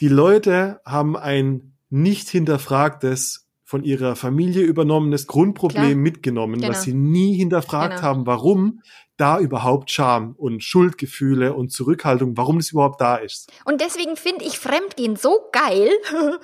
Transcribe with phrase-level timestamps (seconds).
[0.00, 5.94] Die Leute haben ein nicht hinterfragtes von ihrer Familie übernommenes Grundproblem Klar.
[5.96, 6.68] mitgenommen, Genau.
[6.70, 8.02] was sie nie hinterfragt Genau.
[8.02, 8.80] haben, warum
[9.18, 13.50] da überhaupt Scham und Schuldgefühle und Zurückhaltung, warum das überhaupt da ist.
[13.64, 15.90] Und deswegen finde ich Fremdgehen so geil.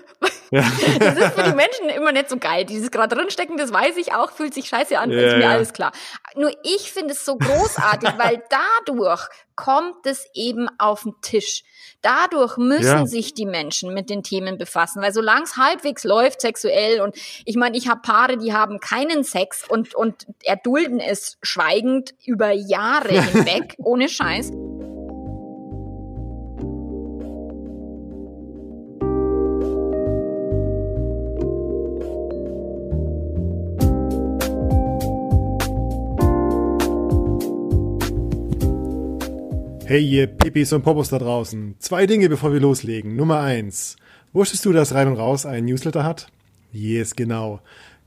[0.50, 0.62] Ja.
[1.00, 2.64] Das ist für die Menschen immer nicht so geil.
[2.64, 5.50] Dieses gerade drinstecken, das weiß ich auch, fühlt sich scheiße an, Ja, ist mir ja.
[5.50, 5.90] alles klar.
[6.36, 8.40] Nur ich finde es so großartig, weil
[8.86, 9.26] dadurch
[9.56, 11.64] kommt es eben auf den Tisch.
[12.02, 13.06] Dadurch müssen Ja.
[13.06, 17.56] sich die Menschen mit den Themen befassen, weil solange es halbwegs läuft sexuell und ich
[17.56, 23.08] meine, ich habe Paare, die haben keinen Sex und, und erdulden es schweigend über Jahre
[23.20, 24.50] hinweg, ohne Scheiß.
[39.86, 41.74] Hey ihr Pipis und Popos da draußen.
[41.78, 43.16] Zwei Dinge, bevor wir loslegen.
[43.16, 43.96] Nummer eins.
[44.32, 46.28] Wusstest du, dass Rein und Raus einen Newsletter hat?
[46.72, 47.60] Yes, genau.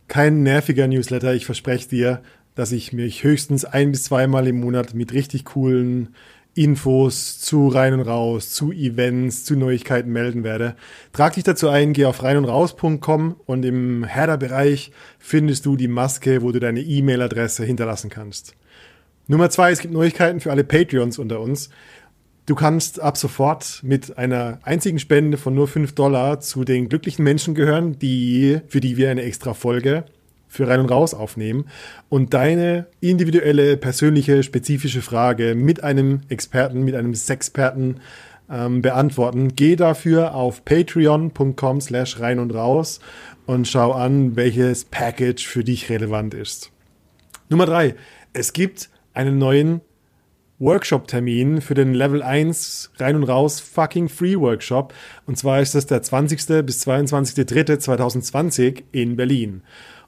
[0.08, 1.36] Kein nerviger Newsletter.
[1.36, 2.22] Ich verspreche dir,
[2.55, 6.16] dass ich mich höchstens ein bis zweimal im Monat mit richtig coolen
[6.55, 10.75] Infos zu Rein und Raus, zu Events, zu Neuigkeiten melden werde.
[11.14, 16.52] Trag dich dazu ein, geh auf reinundraus.com und im Header-Bereich findest du die Maske, wo
[16.52, 18.55] du deine E-Mail-Adresse hinterlassen kannst.
[19.30, 21.70] Nummer zwei, es gibt Neuigkeiten für alle Patreons unter uns.
[22.45, 27.23] Du kannst ab sofort mit einer einzigen Spende von nur 5 Dollar zu den glücklichen
[27.23, 30.05] Menschen gehören, die, für die wir eine extra Folge
[30.48, 31.66] für rein und raus aufnehmen
[32.08, 38.00] und deine individuelle, persönliche, spezifische Frage mit einem Experten, mit einem Sexperten
[38.50, 39.58] ähm, beantworten.
[39.58, 43.02] Geh dafür auf patreon.com slash rein und raus
[43.45, 46.72] und schau an, welches Package für dich relevant ist.
[47.50, 47.95] Nummer drei.
[48.31, 49.82] Es gibt einen neuen
[50.60, 54.94] Workshop-Termin für den Level 1 rein und raus fucking Free Workshop.
[55.26, 56.66] Und zwar ist das der 20.
[56.66, 59.64] bis 22.03.2020 in Berlin.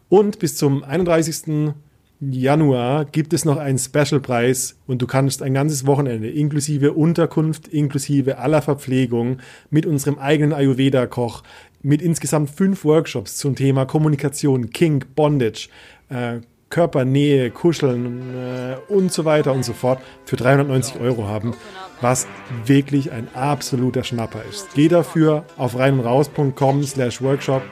[0.09, 1.73] Und bis zum 31.
[2.21, 8.37] Januar gibt es noch einen Special-Preis und du kannst ein ganzes Wochenende inklusive Unterkunft, inklusive
[8.39, 9.37] aller Verpflegung
[9.69, 11.43] mit unserem eigenen Ayurveda-Koch,
[11.81, 15.69] mit insgesamt fünf Workshops zum Thema Kommunikation, Kink, Bondage,
[16.09, 21.55] äh, Körpernähe, Kuscheln äh, und so weiter und so fort für 390 Euro haben,
[22.01, 22.27] was
[22.65, 24.69] wirklich ein absoluter Schnapper ist.
[24.75, 27.63] Geh dafür auf reinundraus.com slash workshop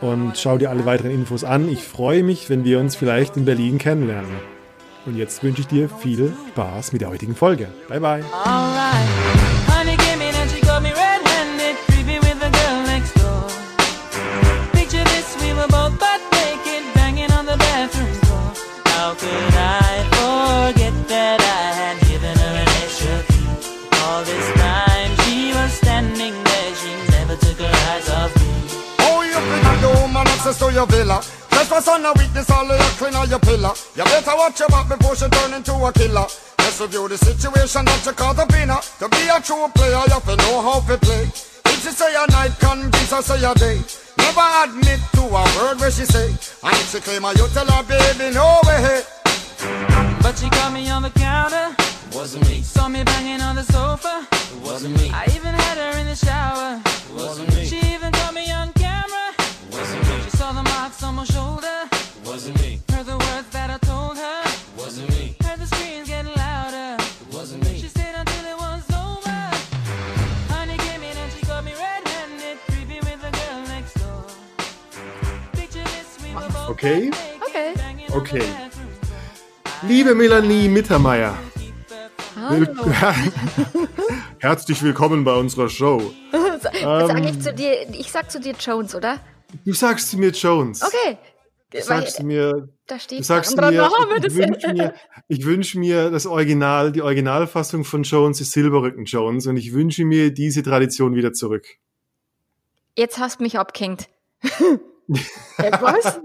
[0.00, 1.68] und schau dir alle weiteren Infos an.
[1.68, 4.30] Ich freue mich, wenn wir uns vielleicht in Berlin kennenlernen.
[5.06, 7.68] Und jetzt wünsche ich dir viel Spaß mit der heutigen Folge.
[7.88, 8.24] Bye bye.
[30.50, 31.22] Access to your villa?
[31.50, 33.72] Trespass on a weakness, all of your clean on your pillar.
[33.96, 36.26] You better watch your back before she turn into a killer.
[36.58, 38.80] Let's review the situation that you caught up in her.
[38.98, 41.24] To be a true player, you have to know how to play.
[41.70, 43.78] If she say a night, can Jesus say a day.
[44.18, 46.28] Never admit to a word where she say.
[46.28, 49.02] And if she claim her, you tell her, baby, no way.
[50.22, 51.74] But she caught me on the counter.
[52.12, 52.62] Wasn't me.
[52.62, 54.26] Saw me banging on the sofa.
[54.64, 55.10] Wasn't me.
[55.14, 56.82] I even had her in the shower.
[57.14, 57.64] Wasn't me.
[57.64, 58.72] She even caught me on
[61.20, 61.78] my shoulder.
[62.24, 62.80] Wasn't me.
[62.90, 64.40] Heard the words that I told her.
[64.78, 65.36] Wasn't me.
[65.44, 66.96] Heard the screams getting louder.
[67.32, 67.74] Wasn't me.
[67.80, 69.40] She stayed until it was over.
[70.54, 74.24] Honey came in and she caught me red-handed, creepy with the girl next door.
[75.52, 77.10] Picture this, we were both Okay.
[77.46, 77.74] Okay.
[78.20, 78.46] Okay.
[79.82, 81.34] Liebe Melanie Mittermeier,
[82.36, 82.66] Hallo.
[84.38, 86.12] herzlich willkommen bei unserer Show.
[86.62, 87.24] Sag Ähm.
[87.24, 89.20] ich zu dir, ich sag zu dir Jones, oder?
[89.64, 90.82] Du sagst mir Jones.
[90.82, 91.18] Okay.
[91.70, 93.88] Du Weil sagst zu mir, da du steht sagst zu dran, mir,
[94.24, 94.94] ich wünsche mir,
[95.28, 100.04] ich wünsch mir das Original, die Originalfassung von Jones ist Silberrücken Jones und ich wünsche
[100.04, 101.64] mir diese Tradition wieder zurück.
[102.96, 104.08] Jetzt hast du mich abgehängt.
[105.58, 106.20] Äh, Was?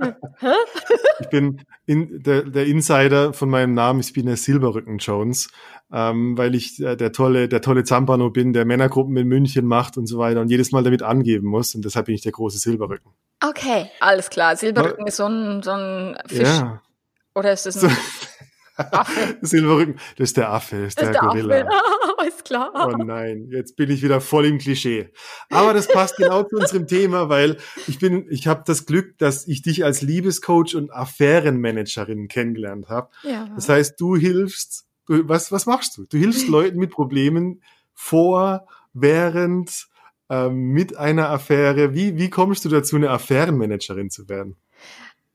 [1.20, 5.50] Ich bin in, der, der Insider von meinem Namen, ich bin der Silberrücken Jones,
[5.92, 9.98] ähm, weil ich äh, der tolle, der tolle Zampano bin, der Männergruppen in München macht
[9.98, 12.58] und so weiter und jedes Mal damit angeben muss und deshalb bin ich der große
[12.58, 13.12] Silberrücken.
[13.44, 14.56] Okay, alles klar.
[14.56, 16.48] Silberrücken ist so ein, so ein Fisch.
[16.48, 16.82] Ja,
[17.34, 18.28] Oder ist das so, ein Affe?
[19.42, 21.62] Silberrücken, das ist der Affe, das ist Das der, der Gorilla.
[21.62, 21.70] Affe.
[22.18, 22.72] Alles klar.
[22.74, 25.10] Oh nein, jetzt bin ich wieder voll im Klischee.
[25.50, 27.58] Aber das passt genau zu unserem Thema, weil
[27.88, 33.10] ich bin, ich habe das Glück, dass ich dich als Liebescoach und Affärenmanagerin kennengelernt habe.
[33.24, 33.50] Ja.
[33.56, 36.06] Das heißt, du hilfst, du, was, was machst du?
[36.06, 37.62] Du hilfst Leuten mit Problemen
[37.94, 39.88] vor, während
[40.30, 41.94] ähm, mit einer Affäre.
[41.94, 44.56] Wie, wie kommst du dazu, eine Affärenmanagerin zu werden?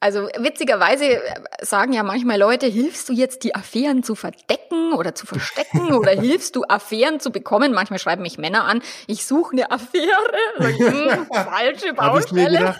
[0.02, 1.20] Also witzigerweise äh,
[1.60, 6.12] sagen ja manchmal Leute, hilfst du jetzt die Affären zu verdecken oder zu verstecken oder
[6.12, 7.72] hilfst du Affären zu bekommen?
[7.72, 10.08] Manchmal schreiben mich Männer an, ich suche eine Affäre.
[10.56, 12.76] Hm, falsche Baustelle.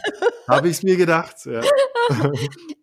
[0.48, 1.36] Habe ich es mir gedacht.
[1.44, 1.60] Ja.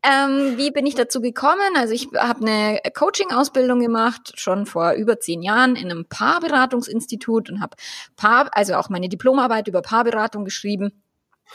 [0.03, 1.75] ähm, wie bin ich dazu gekommen?
[1.75, 7.59] Also ich habe eine Coaching-Ausbildung gemacht, schon vor über zehn Jahren in einem Paarberatungsinstitut und
[7.59, 7.75] habe
[8.15, 10.91] Paar, also auch meine Diplomarbeit über Paarberatung geschrieben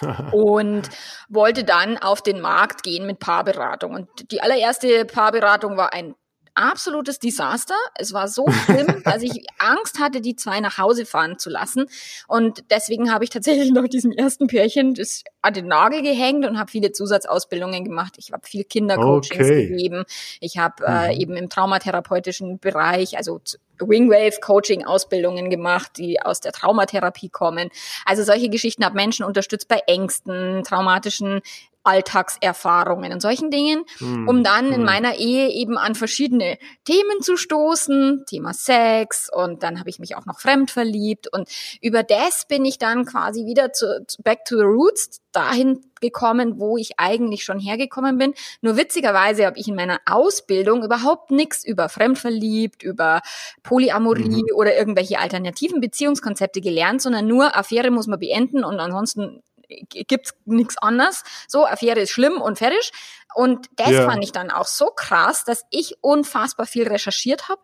[0.33, 0.89] und
[1.29, 3.94] wollte dann auf den Markt gehen mit Paarberatung.
[3.94, 6.15] Und die allererste Paarberatung war ein
[6.54, 7.75] absolutes Desaster.
[7.94, 11.87] Es war so schlimm, dass ich Angst hatte, die zwei nach Hause fahren zu lassen.
[12.28, 16.58] Und deswegen habe ich tatsächlich nach diesem ersten Pärchen das an den Nagel gehängt und
[16.58, 18.14] habe viele Zusatzausbildungen gemacht.
[18.19, 19.69] Ich habe viel Kindercoachings okay.
[19.69, 20.04] gegeben.
[20.40, 21.20] Ich habe äh, mhm.
[21.20, 23.40] eben im traumatherapeutischen Bereich, also
[23.81, 27.70] Wingwave Coaching Ausbildungen gemacht, die aus der Traumatherapie kommen.
[28.04, 31.40] Also solche Geschichten habe Menschen unterstützt bei Ängsten, traumatischen
[31.84, 34.73] Alltagserfahrungen und solchen Dingen, mm, um dann mm.
[34.73, 34.84] in hm.
[34.84, 40.17] meiner Ehe eben an verschiedene Themen zu stoßen, Thema Sex und dann habe ich mich
[40.17, 41.49] auch noch fremd verliebt und
[41.81, 46.76] über das bin ich dann quasi wieder zu, back to the roots dahin gekommen, wo
[46.76, 48.35] ich eigentlich schon hergekommen bin.
[48.61, 53.20] Nur witzigerweise habe ich in meiner Ausbildung überhaupt nichts über fremdverliebt, über
[53.62, 54.56] Polyamorie mhm.
[54.56, 59.43] oder irgendwelche alternativen Beziehungskonzepte gelernt, sondern nur Affäre muss man beenden und ansonsten
[59.89, 61.25] gibt's nichts anderes.
[61.49, 62.93] So, Affäre ist schlimm und fertig.
[63.35, 64.09] Und das ja.
[64.09, 67.61] fand ich dann auch so krass, dass ich unfassbar viel recherchiert habe,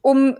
[0.00, 0.36] um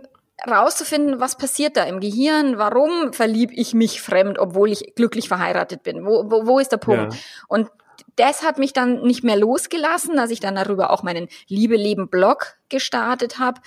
[0.49, 5.83] rauszufinden, was passiert da im Gehirn, warum verliebe ich mich fremd, obwohl ich glücklich verheiratet
[5.83, 6.05] bin.
[6.05, 7.13] Wo, wo, wo ist der Punkt?
[7.13, 7.19] Ja.
[7.47, 7.69] Und
[8.15, 12.09] das hat mich dann nicht mehr losgelassen, dass ich dann darüber auch meinen Liebe Leben
[12.09, 13.61] Blog gestartet habe.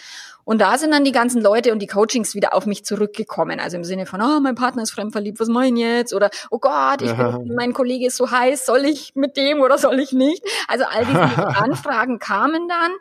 [0.44, 3.58] Und da sind dann die ganzen Leute und die Coachings wieder auf mich zurückgekommen.
[3.58, 6.14] Also im Sinne von, oh, mein Partner ist fremdverliebt, was mein jetzt?
[6.14, 9.78] Oder, oh Gott, ich bin, mein Kollege ist so heiß, soll ich mit dem oder
[9.78, 10.44] soll ich nicht?
[10.68, 11.20] Also all diese
[11.56, 12.92] Anfragen kamen dann.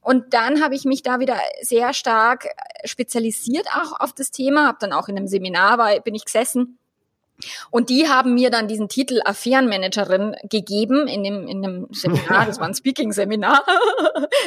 [0.00, 2.46] Und dann habe ich mich da wieder sehr stark
[2.84, 6.78] spezialisiert auch auf das Thema, habe dann auch in einem Seminar war, bin ich gesessen
[7.70, 12.60] und die haben mir dann diesen Titel Affärenmanagerin gegeben in dem, in dem Seminar, das
[12.60, 13.64] war ein Speaking-Seminar.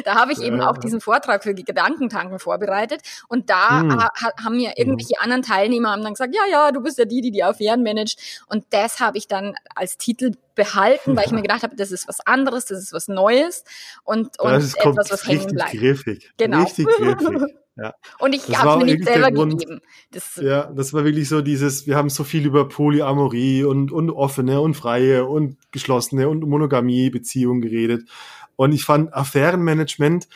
[0.04, 3.02] da habe ich eben auch diesen Vortrag für die Gedankentanken vorbereitet.
[3.28, 4.00] Und da hm.
[4.44, 7.32] haben mir irgendwelche anderen Teilnehmer haben dann gesagt, ja, ja, du bist ja die, die
[7.32, 8.20] die Affären managt.
[8.48, 12.08] Und das habe ich dann als Titel behalten, weil ich mir gedacht habe, das ist
[12.08, 13.64] was anderes, das ist was Neues
[14.04, 15.72] und, und etwas, was hängen bleibt.
[15.72, 16.32] Griffig.
[16.38, 16.64] Genau.
[16.64, 17.56] Richtig griffig.
[17.78, 17.94] Ja.
[18.20, 19.82] Und ich habe mir nicht selber gegeben.
[20.12, 24.10] Das, ja, das war wirklich so dieses, wir haben so viel über Polyamorie und, und
[24.12, 28.08] offene und freie und geschlossene und Monogamie, Beziehungen geredet.
[28.56, 30.30] Und ich fand Affärenmanagement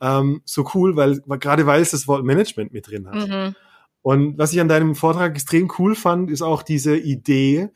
[0.00, 3.28] ähm, so cool, weil gerade weil es das Wort Management mit drin hat.
[3.28, 3.54] Mhm.
[4.02, 7.70] Und was ich an deinem Vortrag extrem cool fand, ist auch diese Idee,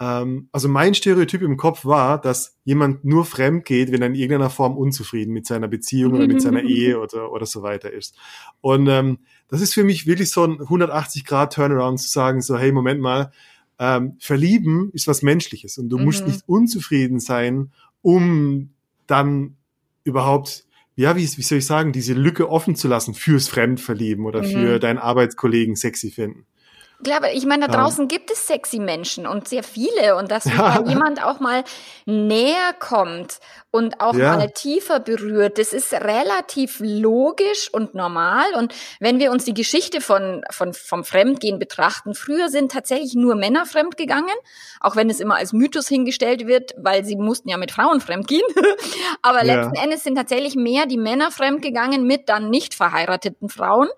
[0.00, 4.14] ähm, also mein Stereotyp im Kopf war, dass jemand nur fremd geht, wenn er in
[4.14, 8.16] irgendeiner Form unzufrieden mit seiner Beziehung oder mit seiner Ehe oder, oder so weiter ist.
[8.60, 9.18] Und ähm,
[9.48, 13.00] das ist für mich wirklich so ein 180 Grad Turnaround zu sagen, so hey, Moment
[13.00, 13.30] mal,
[13.78, 16.04] ähm, verlieben ist was Menschliches und du mhm.
[16.04, 18.70] musst nicht unzufrieden sein, um
[19.06, 19.56] dann
[20.04, 24.42] überhaupt ja, wie, wie soll ich sagen, diese Lücke offen zu lassen fürs Fremdverlieben oder
[24.42, 24.46] mhm.
[24.46, 26.46] für deinen Arbeitskollegen sexy finden.
[27.02, 28.16] Klar, aber ich meine, da draußen ja.
[28.16, 30.82] gibt es sexy Menschen und sehr viele und dass ja.
[30.86, 31.64] jemand auch mal
[32.06, 34.36] näher kommt und auch ja.
[34.36, 38.44] mal tiefer berührt, das ist relativ logisch und normal.
[38.56, 43.34] Und wenn wir uns die Geschichte von, von, vom Fremdgehen betrachten, früher sind tatsächlich nur
[43.34, 44.34] Männer fremdgegangen,
[44.80, 48.46] auch wenn es immer als Mythos hingestellt wird, weil sie mussten ja mit Frauen fremdgehen.
[49.22, 53.88] aber letzten Endes sind tatsächlich mehr die Männer fremdgegangen mit dann nicht verheirateten Frauen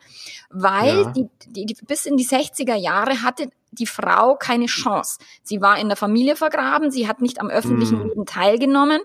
[0.51, 1.13] weil ja.
[1.13, 5.19] die, die, die, bis in die 60er Jahre hatte die Frau keine Chance.
[5.43, 8.09] Sie war in der Familie vergraben, sie hat nicht am öffentlichen mm.
[8.09, 9.01] Leben teilgenommen.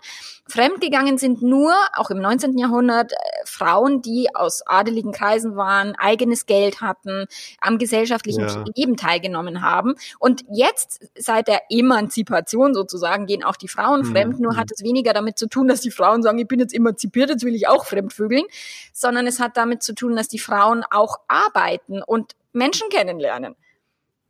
[0.47, 2.57] Fremdgegangen sind nur, auch im 19.
[2.57, 7.25] Jahrhundert, äh, Frauen, die aus adeligen Kreisen waren, eigenes Geld hatten,
[7.59, 8.65] am gesellschaftlichen ja.
[8.75, 9.95] Leben teilgenommen haben.
[10.19, 14.05] Und jetzt, seit der Emanzipation sozusagen, gehen auch die Frauen mm.
[14.05, 14.39] fremd.
[14.39, 14.57] Nur mm.
[14.57, 17.45] hat es weniger damit zu tun, dass die Frauen sagen, ich bin jetzt emanzipiert, jetzt
[17.45, 18.45] will ich auch fremdvögeln,
[18.93, 23.55] sondern es hat damit zu tun, dass die Frauen auch arbeiten und Menschen kennenlernen.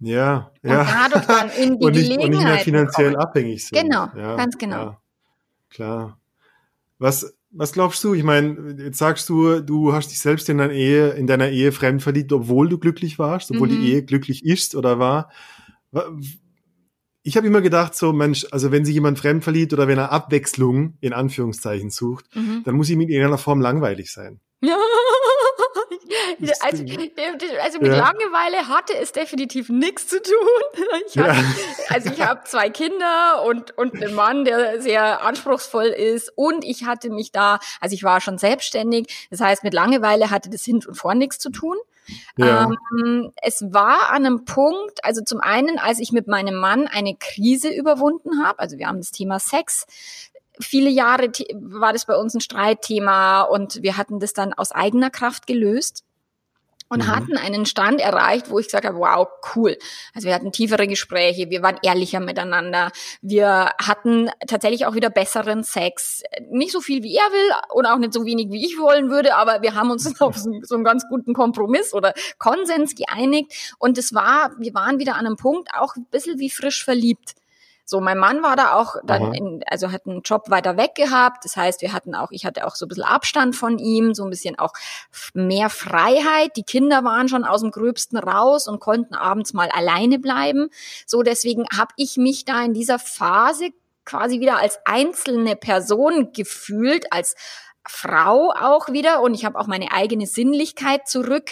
[0.01, 0.84] Ja, und ja.
[0.84, 3.24] dadurch dann in die und nicht, Gelegenheit und nicht mehr finanziell kommen.
[3.24, 3.81] abhängig sind.
[3.81, 4.75] Genau, ja, ganz genau.
[4.75, 5.01] Ja,
[5.70, 6.20] klar.
[6.98, 8.13] Was, was glaubst du?
[8.15, 11.72] Ich meine, jetzt sagst du, du hast dich selbst in deiner Ehe, in deiner Ehe
[11.72, 13.81] fremd verliebt, obwohl du glücklich warst, obwohl mhm.
[13.81, 15.29] die Ehe glücklich ist oder war.
[17.22, 20.12] Ich habe immer gedacht, so Mensch, also wenn sich jemand fremd verliebt oder wenn er
[20.12, 22.63] Abwechslung in Anführungszeichen sucht, mhm.
[22.65, 24.39] dann muss ihm in irgendeiner Form langweilig sein.
[24.62, 24.77] Ja,
[26.60, 26.84] Also,
[27.62, 27.98] also mit ja.
[27.98, 30.86] Langeweile hatte es definitiv nichts zu tun.
[31.08, 31.46] Ich hatte, ja.
[31.90, 36.86] Also ich habe zwei Kinder und, und einen Mann, der sehr anspruchsvoll ist und ich
[36.86, 40.84] hatte mich da, also ich war schon selbstständig, das heißt mit Langeweile hatte das hin
[40.86, 41.78] und vor nichts zu tun.
[42.38, 42.70] Ja.
[43.00, 47.16] Ähm, es war an einem Punkt, also zum einen, als ich mit meinem Mann eine
[47.16, 49.86] Krise überwunden habe, also wir haben das Thema Sex
[50.62, 55.10] viele Jahre war das bei uns ein Streitthema und wir hatten das dann aus eigener
[55.10, 56.03] Kraft gelöst
[56.91, 57.08] und mhm.
[57.08, 59.77] hatten einen Stand erreicht, wo ich gesagt habe, wow, cool.
[60.13, 62.91] Also wir hatten tiefere Gespräche, wir waren ehrlicher miteinander,
[63.22, 66.22] wir hatten tatsächlich auch wieder besseren Sex.
[66.50, 69.36] Nicht so viel, wie er will und auch nicht so wenig, wie ich wollen würde,
[69.36, 73.98] aber wir haben uns auf so, so einen ganz guten Kompromiss oder Konsens geeinigt und
[73.98, 77.36] es war, wir waren wieder an einem Punkt, auch ein bisschen wie frisch verliebt.
[77.91, 81.43] So, mein Mann war da auch dann in, also hat einen Job weiter weg gehabt.
[81.43, 84.24] Das heißt, wir hatten auch, ich hatte auch so ein bisschen Abstand von ihm, so
[84.24, 84.71] ein bisschen auch
[85.33, 86.55] mehr Freiheit.
[86.55, 90.69] Die Kinder waren schon aus dem Gröbsten raus und konnten abends mal alleine bleiben.
[91.05, 93.71] So, deswegen habe ich mich da in dieser Phase
[94.05, 97.36] quasi wieder als einzelne Person gefühlt, als
[97.86, 101.51] Frau auch wieder und ich habe auch meine eigene Sinnlichkeit zurück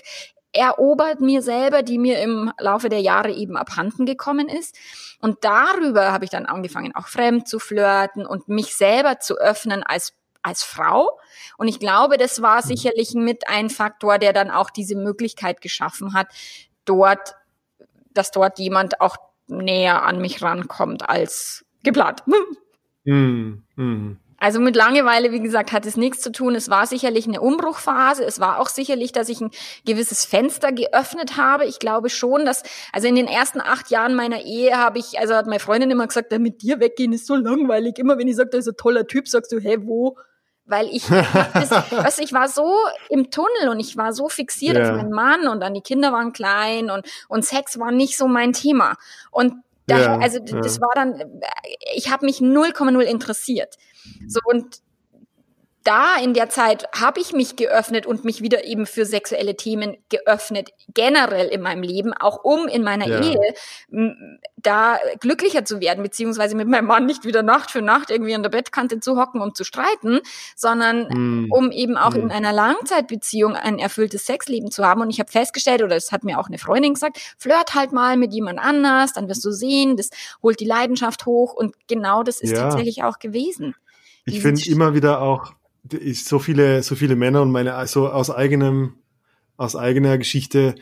[0.51, 4.75] erobert mir selber, die mir im Laufe der Jahre eben abhanden gekommen ist.
[5.21, 9.83] Und darüber habe ich dann angefangen, auch fremd zu flirten und mich selber zu öffnen
[9.83, 11.19] als als Frau.
[11.57, 16.13] Und ich glaube, das war sicherlich mit ein Faktor, der dann auch diese Möglichkeit geschaffen
[16.13, 16.27] hat,
[16.85, 17.35] dort,
[18.13, 22.23] dass dort jemand auch näher an mich rankommt als geplant.
[23.05, 24.19] Mm, mm.
[24.39, 26.55] Also mit Langeweile, wie gesagt, hat es nichts zu tun.
[26.55, 28.23] Es war sicherlich eine Umbruchphase.
[28.23, 29.51] Es war auch sicherlich, dass ich ein
[29.85, 31.65] gewisses Fenster geöffnet habe.
[31.65, 35.35] Ich glaube schon, dass, also in den ersten acht Jahren meiner Ehe habe ich, also
[35.35, 37.97] hat meine Freundin immer gesagt, mit dir weggehen ist so langweilig.
[37.97, 40.17] Immer wenn ich sage, da ist ein toller Typ, sagst du, hä, wo?
[40.69, 42.75] weil ich, das, weißt, ich war so
[43.09, 44.83] im Tunnel und ich war so fixiert ja.
[44.83, 48.27] auf meinen Mann und dann die Kinder waren klein und, und Sex war nicht so
[48.27, 48.95] mein Thema.
[49.31, 49.55] Und
[49.87, 50.61] da, ja, also ja.
[50.61, 51.41] das war dann,
[51.95, 53.75] ich habe mich 0,0 interessiert.
[54.27, 54.81] So und
[55.83, 59.97] da in der Zeit habe ich mich geöffnet und mich wieder eben für sexuelle Themen
[60.09, 63.21] geöffnet, generell in meinem Leben, auch um in meiner ja.
[63.21, 68.35] Ehe da glücklicher zu werden, beziehungsweise mit meinem Mann nicht wieder Nacht für Nacht irgendwie
[68.35, 70.19] an der Bettkante zu hocken und zu streiten,
[70.55, 71.51] sondern mm.
[71.51, 72.19] um eben auch mm.
[72.19, 75.01] in einer Langzeitbeziehung ein erfülltes Sexleben zu haben.
[75.01, 78.17] Und ich habe festgestellt, oder das hat mir auch eine Freundin gesagt, flirt halt mal
[78.17, 80.09] mit jemand anders, dann wirst du sehen, das
[80.43, 82.63] holt die Leidenschaft hoch und genau das ist ja.
[82.63, 83.75] tatsächlich auch gewesen.
[84.33, 85.53] Ich finde immer wieder auch,
[85.91, 88.93] ich, so viele, so viele Männer und meine, so aus eigenem,
[89.57, 90.75] aus eigener Geschichte,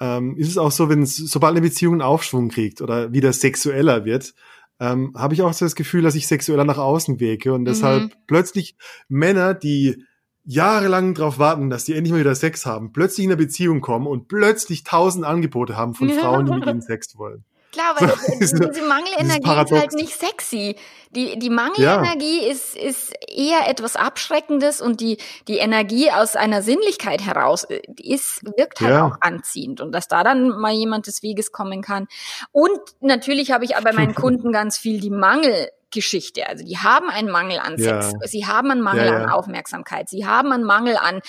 [0.00, 3.32] ähm, ist es auch so, wenn es, sobald eine Beziehung einen Aufschwung kriegt oder wieder
[3.32, 4.34] sexueller wird,
[4.78, 8.02] ähm, habe ich auch so das Gefühl, dass ich sexueller nach außen wirke und deshalb
[8.04, 8.12] mhm.
[8.26, 8.76] plötzlich
[9.08, 10.04] Männer, die
[10.44, 14.06] jahrelang darauf warten, dass die endlich mal wieder Sex haben, plötzlich in eine Beziehung kommen
[14.06, 17.44] und plötzlich tausend Angebote haben von Frauen, die mit ihnen Sex wollen.
[17.76, 20.76] Klar, weil so, diese Mangelenergie ist halt nicht sexy.
[21.10, 22.52] Die, die Mangelenergie ja.
[22.52, 28.44] ist, ist eher etwas Abschreckendes und die, die Energie aus einer Sinnlichkeit heraus äh, ist,
[28.56, 29.06] wirkt halt ja.
[29.06, 29.82] auch anziehend.
[29.82, 32.08] Und dass da dann mal jemand des Weges kommen kann.
[32.50, 36.46] Und natürlich habe ich aber bei meinen Kunden ganz viel die Mangel Geschichte.
[36.48, 38.26] Also die haben einen Mangel an Sex, ja.
[38.26, 39.24] sie haben einen Mangel ja, ja.
[39.24, 41.20] an Aufmerksamkeit, sie haben einen Mangel an,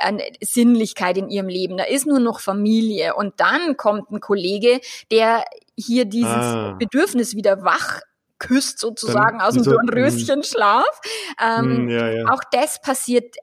[0.00, 1.76] an Sinnlichkeit in ihrem Leben.
[1.76, 3.16] Da ist nur noch Familie.
[3.16, 4.80] Und dann kommt ein Kollege,
[5.10, 5.44] der
[5.76, 6.76] hier dieses ah.
[6.78, 8.00] Bedürfnis wieder wach
[8.38, 11.00] küsst sozusagen Dann, aus dem so, Dornröschenschlaf.
[11.40, 12.24] Ähm, hm, ja, ja.
[12.28, 13.36] Auch das passiert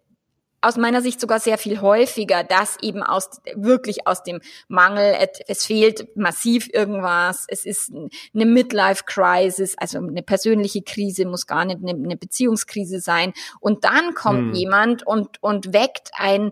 [0.63, 5.15] aus meiner Sicht sogar sehr viel häufiger, dass eben aus wirklich aus dem Mangel,
[5.47, 11.79] es fehlt massiv irgendwas, es ist eine Midlife-Crisis, also eine persönliche Krise, muss gar nicht
[11.81, 13.33] eine, eine Beziehungskrise sein.
[13.59, 14.53] Und dann kommt hm.
[14.53, 16.51] jemand und, und weckt ein,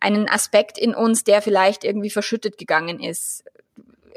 [0.00, 3.42] einen Aspekt in uns, der vielleicht irgendwie verschüttet gegangen ist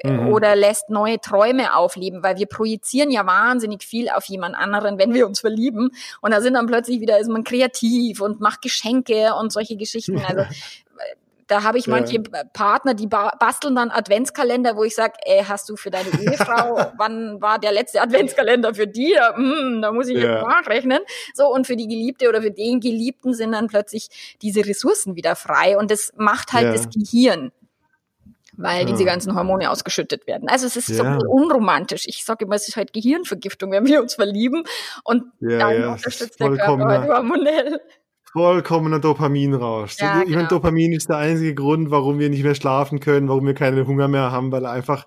[0.03, 0.27] mhm.
[0.29, 5.13] oder lässt neue Träume aufleben, weil wir projizieren ja wahnsinnig viel auf jemand anderen, wenn
[5.13, 5.91] wir uns verlieben.
[6.21, 10.21] Und da sind dann plötzlich wieder, ist man kreativ und macht Geschenke und solche Geschichten.
[10.31, 10.43] Also
[11.51, 12.43] da habe ich manche ja.
[12.53, 17.41] Partner, die basteln dann Adventskalender, wo ich sage, ey, hast du für deine Ehefrau, wann
[17.41, 19.13] war der letzte Adventskalender für die?
[19.13, 20.41] Da, hm, da muss ich ja.
[20.43, 20.99] nachrechnen.
[21.33, 24.07] So, und für die Geliebte oder für den Geliebten sind dann plötzlich
[24.41, 25.77] diese Ressourcen wieder frei.
[25.77, 26.71] Und das macht halt ja.
[26.71, 27.51] das Gehirn
[28.61, 28.91] weil ja.
[28.91, 30.47] diese ganzen Hormone ausgeschüttet werden.
[30.49, 31.19] Also es ist ja.
[31.19, 32.03] so unromantisch.
[32.07, 34.63] Ich sage immer, es ist halt Gehirnvergiftung, wenn wir uns verlieben
[35.03, 37.81] und ja, dann ja, unterstützt der Körper halt hormonell.
[38.31, 39.97] Vollkommener Dopaminrausch.
[39.99, 40.37] Ja, ich genau.
[40.37, 43.85] meine, Dopamin ist der einzige Grund, warum wir nicht mehr schlafen können, warum wir keinen
[43.85, 45.05] Hunger mehr haben, weil einfach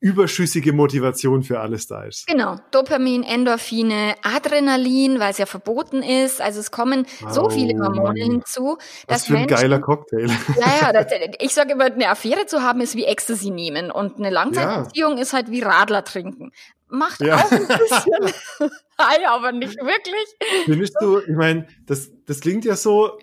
[0.00, 2.26] überschüssige Motivation für alles da ist.
[2.26, 6.40] Genau, Dopamin, Endorphine, Adrenalin, weil es ja verboten ist.
[6.40, 8.16] Also es kommen so Oh, viele Hormone Mann.
[8.16, 10.26] hinzu, Was dass für ein Menschen, geiler Cocktail.
[10.28, 11.06] ja, ja, das,
[11.40, 15.32] ich sage immer, eine Affäre zu haben ist wie Ecstasy nehmen und eine Langzeitbeziehung ist
[15.32, 16.52] halt wie Radler trinken.
[16.90, 17.36] Macht Ja.
[17.36, 20.64] auch ein bisschen, Ei, aber nicht wirklich.
[20.64, 23.18] Findest du, ich meine, das, das klingt ja so,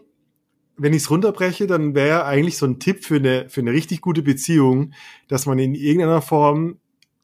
[0.77, 4.01] wenn ich es runterbreche, dann wäre eigentlich so ein Tipp für eine, für eine richtig
[4.01, 4.93] gute Beziehung,
[5.27, 6.79] dass man in irgendeiner Form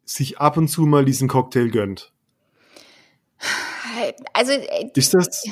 [0.06, 2.12] sich ab und zu mal diesen Cocktail gönnt.
[4.34, 5.44] Also äh, Ist das,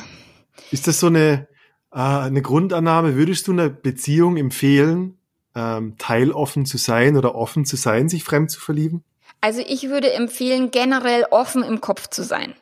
[0.71, 1.47] ist das so eine,
[1.91, 3.15] äh, eine Grundannahme?
[3.15, 5.17] Würdest du einer Beziehung empfehlen,
[5.55, 9.03] ähm, teiloffen zu sein oder offen zu sein, sich fremd zu verlieben?
[9.41, 12.53] Also ich würde empfehlen, generell offen im Kopf zu sein.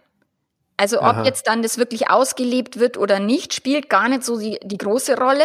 [0.80, 1.24] Also ob Aha.
[1.26, 5.18] jetzt dann das wirklich ausgelebt wird oder nicht, spielt gar nicht so die, die große
[5.18, 5.44] Rolle,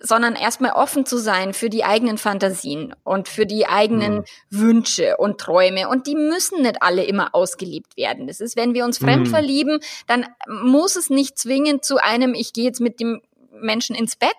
[0.00, 4.24] sondern erstmal offen zu sein für die eigenen Fantasien und für die eigenen Mhm.
[4.50, 5.88] Wünsche und Träume.
[5.88, 8.26] Und die müssen nicht alle immer ausgelebt werden.
[8.26, 9.30] Das ist, wenn wir uns fremd Mhm.
[9.30, 14.16] verlieben, dann muss es nicht zwingend zu einem, ich gehe jetzt mit dem Menschen ins
[14.16, 14.30] Bett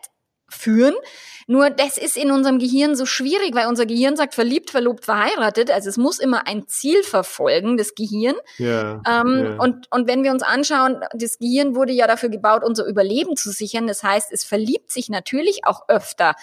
[0.48, 0.96] führen.
[1.48, 5.70] Nur das ist in unserem Gehirn so schwierig, weil unser Gehirn sagt verliebt, verlobt, verheiratet.
[5.70, 8.36] Also es muss immer ein Ziel verfolgen, das Gehirn.
[8.58, 9.02] Ja.
[9.08, 9.56] Ähm, ja.
[9.60, 13.52] und, und wenn wir uns anschauen, das Gehirn wurde ja dafür gebaut, unser Überleben zu
[13.52, 13.86] sichern.
[13.86, 16.34] Das heißt, es verliebt sich natürlich auch öfter,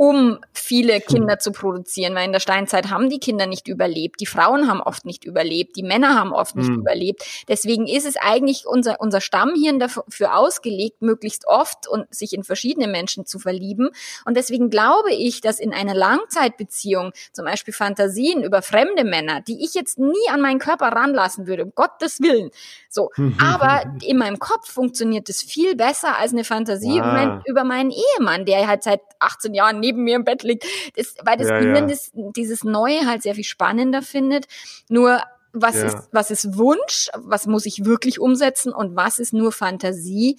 [0.00, 4.26] um viele Kinder zu produzieren, weil in der Steinzeit haben die Kinder nicht überlebt, die
[4.26, 6.76] Frauen haben oft nicht überlebt, die Männer haben oft nicht Hm.
[6.82, 7.24] überlebt.
[7.48, 12.86] Deswegen ist es eigentlich unser, unser Stammhirn dafür ausgelegt, möglichst oft und sich in verschiedene
[12.86, 13.90] Menschen zu verlieben.
[14.24, 19.64] Und deswegen glaube ich, dass in einer Langzeitbeziehung zum Beispiel Fantasien über fremde Männer, die
[19.64, 22.50] ich jetzt nie an meinen Körper ranlassen würde, um Gottes Willen,
[22.88, 23.10] so.
[23.42, 27.02] Aber in meinem Kopf funktioniert es viel besser als eine Fantasie Ah.
[27.02, 30.64] über, mein, über meinen Ehemann, der halt seit 18 Jahren neben mir im Bett liegt.
[30.96, 31.94] Das, weil das Ja, Gehirn ja.
[31.94, 34.46] das, dieses Neue halt sehr viel spannender findet.
[34.88, 35.20] Nur
[35.52, 35.86] was Ja.
[35.86, 37.08] ist, was ist Wunsch?
[37.16, 38.72] Was muss ich wirklich umsetzen?
[38.72, 40.36] Und was ist nur Fantasie?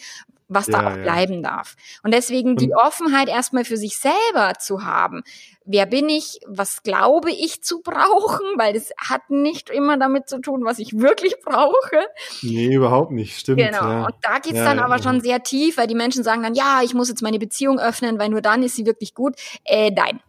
[0.51, 1.03] Was da Ja, auch ja.
[1.03, 1.75] bleiben darf.
[2.03, 5.23] Und deswegen die Offenheit erstmal für sich selber zu haben.
[5.71, 6.39] Wer bin ich?
[6.47, 8.43] Was glaube ich zu brauchen?
[8.57, 12.07] Weil das hat nicht immer damit zu tun, was ich wirklich brauche.
[12.41, 13.39] Nee, überhaupt nicht.
[13.39, 13.59] Stimmt.
[13.59, 13.88] Genau.
[13.88, 14.05] Ja.
[14.05, 16.55] Und da geht's Ja, dann ja, aber schon sehr tief, weil die Menschen sagen dann,
[16.55, 19.36] ja, ich muss jetzt meine Beziehung öffnen, weil nur dann ist sie wirklich gut.
[19.63, 20.21] Äh, nein.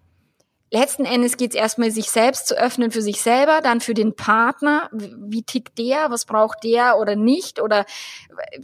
[0.71, 4.91] Letzten Endes geht's erstmal, sich selbst zu öffnen für sich selber, dann für den Partner.
[4.93, 6.11] Wie tickt der?
[6.11, 7.63] Was braucht der oder nicht?
[7.63, 7.87] Oder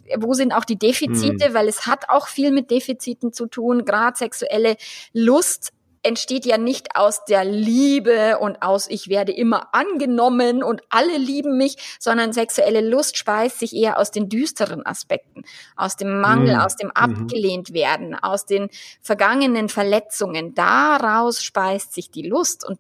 [0.05, 0.79] äh, wo sind auch die.
[0.79, 1.55] Defizite?
[1.55, 3.87] Weil es hat auch viel mit Defiziten zu tun.
[3.87, 4.77] Gerade sexuelle
[5.15, 5.73] Lust
[6.07, 11.57] entsteht ja nicht aus der Liebe und aus ich werde immer angenommen und alle lieben
[11.57, 15.45] mich, sondern sexuelle Lust speist sich eher aus den düsteren Aspekten,
[15.77, 16.61] aus dem Mangel, Mhm.
[16.61, 18.69] aus dem abgelehnt werden, aus den
[19.03, 20.55] vergangenen Verletzungen.
[20.55, 22.79] Daraus speist sich die Lust und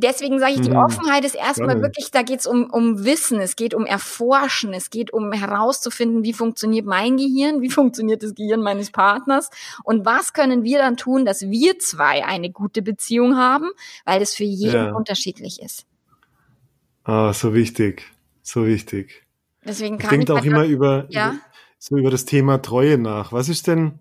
[0.00, 0.76] Deswegen sage ich, die Mhm.
[0.76, 1.82] Offenheit ist erstmal Spannend.
[1.82, 6.22] wirklich, da geht es um, um Wissen, es geht um Erforschen, es geht um herauszufinden,
[6.22, 9.50] wie funktioniert mein Gehirn, wie funktioniert das Gehirn meines Partners
[9.82, 13.70] und was können wir dann tun, dass wir zwei eine gute Beziehung haben,
[14.04, 14.92] weil das für jeden Ja.
[14.92, 15.84] unterschiedlich ist.
[17.04, 18.04] Ah, so wichtig.
[18.42, 19.26] So wichtig.
[19.64, 21.30] Deswegen Ich kann denke ich auch halt immer über, Ja.
[21.30, 21.38] über,
[21.78, 23.32] so über das Thema Treue nach.
[23.32, 23.98] Was ist denn,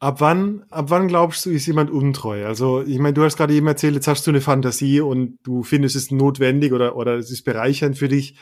[0.00, 2.46] ab wann, ab wann glaubst du, ist jemand untreu?
[2.46, 5.62] Also, ich meine, du hast gerade eben erzählt, jetzt hast du eine Fantasie und du
[5.62, 8.36] findest es notwendig oder, oder es ist bereichernd für dich,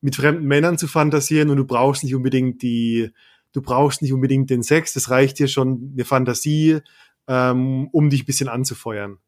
[0.00, 3.10] mit fremden Männern zu fantasieren und du brauchst nicht unbedingt die,
[3.52, 6.80] du brauchst nicht unbedingt den Sex, das reicht dir schon eine Fantasie,
[7.26, 9.18] ähm, um dich ein bisschen anzufeuern.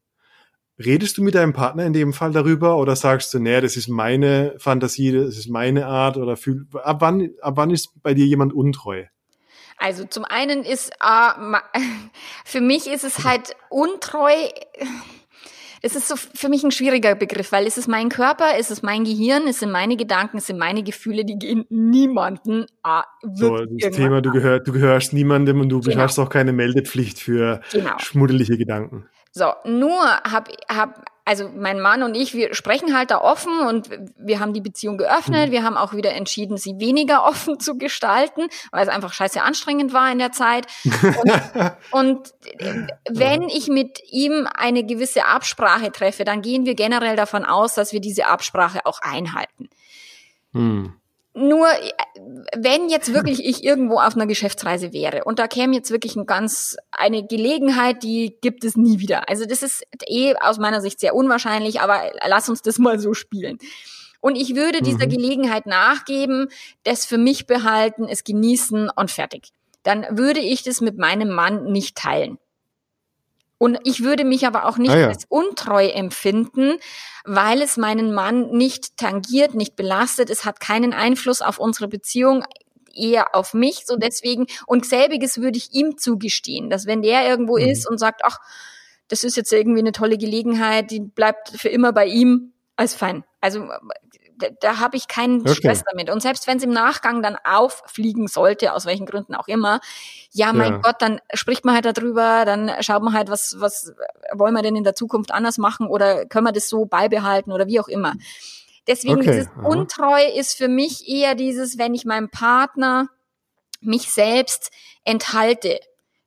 [0.79, 3.87] Redest du mit deinem Partner in dem Fall darüber oder sagst du, nee, das ist
[3.87, 8.25] meine Fantasie, das ist meine Art oder fühl, ab wann, ab wann ist bei dir
[8.25, 9.03] jemand untreu?
[9.81, 11.57] Also zum einen ist, äh,
[12.45, 14.31] für mich ist es halt untreu.
[15.81, 18.83] Es ist so für mich ein schwieriger Begriff, weil es ist mein Körper, es ist
[18.83, 23.01] mein Gehirn, es sind meine Gedanken, es sind meine Gefühle, die gehen niemanden äh,
[23.33, 25.97] So, das Thema, du, gehör, du gehörst niemandem und du Genau.
[26.03, 27.97] hast auch keine Meldepflicht für Genau.
[27.97, 29.07] schmuddelige Gedanken.
[29.31, 33.89] So, nur hab, hab, also mein Mann und ich, wir sprechen halt da offen und
[34.17, 35.47] wir haben die Beziehung geöffnet.
[35.47, 35.51] Mhm.
[35.53, 39.93] Wir haben auch wieder entschieden, sie weniger offen zu gestalten, weil es einfach scheiße anstrengend
[39.93, 40.67] war in der Zeit.
[41.91, 47.15] Und, und äh, wenn ich mit ihm eine gewisse Absprache treffe, dann gehen wir generell
[47.15, 49.69] davon aus, dass wir diese Absprache auch einhalten.
[50.53, 50.93] Hm.
[51.33, 51.91] Nur äh,
[52.57, 56.25] wenn jetzt wirklich ich irgendwo auf einer Geschäftsreise wäre und da käme jetzt wirklich ein
[56.25, 59.29] ganz eine Gelegenheit, die gibt es nie wieder.
[59.29, 63.13] Also das ist eh aus meiner Sicht sehr unwahrscheinlich, aber lass uns das mal so
[63.13, 63.59] spielen.
[64.19, 65.11] Und ich würde dieser Mhm.
[65.11, 66.49] Gelegenheit nachgeben,
[66.83, 69.49] das für mich behalten, es genießen und fertig.
[69.83, 72.37] Dann würde ich das mit meinem Mann nicht teilen.
[73.61, 75.07] Und ich würde mich aber auch nicht Ah ja.
[75.09, 76.79] als untreu empfinden,
[77.25, 80.31] weil es meinen Mann nicht tangiert, nicht belastet.
[80.31, 82.43] Es hat keinen Einfluss auf unsere Beziehung,
[82.91, 83.83] eher auf mich.
[83.85, 87.67] So deswegen, und selbiges würde ich ihm zugestehen, dass wenn der irgendwo Mhm.
[87.67, 88.39] ist und sagt, ach,
[89.09, 93.25] das ist jetzt irgendwie eine tolle Gelegenheit, die bleibt für immer bei ihm, als fein.
[93.41, 93.69] Also
[94.41, 95.53] da, da habe ich keinen Okay.
[95.55, 96.09] Stress damit.
[96.09, 99.79] Und selbst wenn es im Nachgang dann auffliegen sollte, aus welchen Gründen auch immer,
[100.31, 100.79] ja, mein Ja.
[100.81, 103.93] Gott, dann spricht man halt darüber, dann schaut man halt, was, was
[104.33, 107.67] wollen wir denn in der Zukunft anders machen oder können wir das so beibehalten oder
[107.67, 108.13] wie auch immer.
[108.87, 109.67] Deswegen Okay, dieses aha.
[109.67, 113.09] Untreu ist für mich eher dieses, wenn ich meinem Partner
[113.81, 114.71] mich selbst
[115.03, 115.79] enthalte,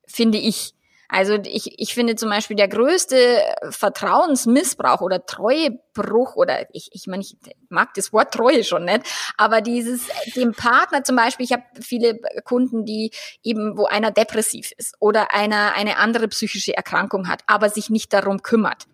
[0.06, 0.73] finde ich.
[1.08, 7.22] Also ich, ich finde zum Beispiel der größte Vertrauensmissbrauch oder Treuebruch oder ich, ich meine,
[7.22, 7.36] ich
[7.68, 9.02] mag das Wort Treue schon nicht,
[9.36, 13.10] aber dieses dem Partner zum Beispiel, ich habe viele Kunden, die
[13.42, 18.12] eben, wo einer depressiv ist oder einer eine andere psychische Erkrankung hat, aber sich nicht
[18.12, 18.86] darum kümmert.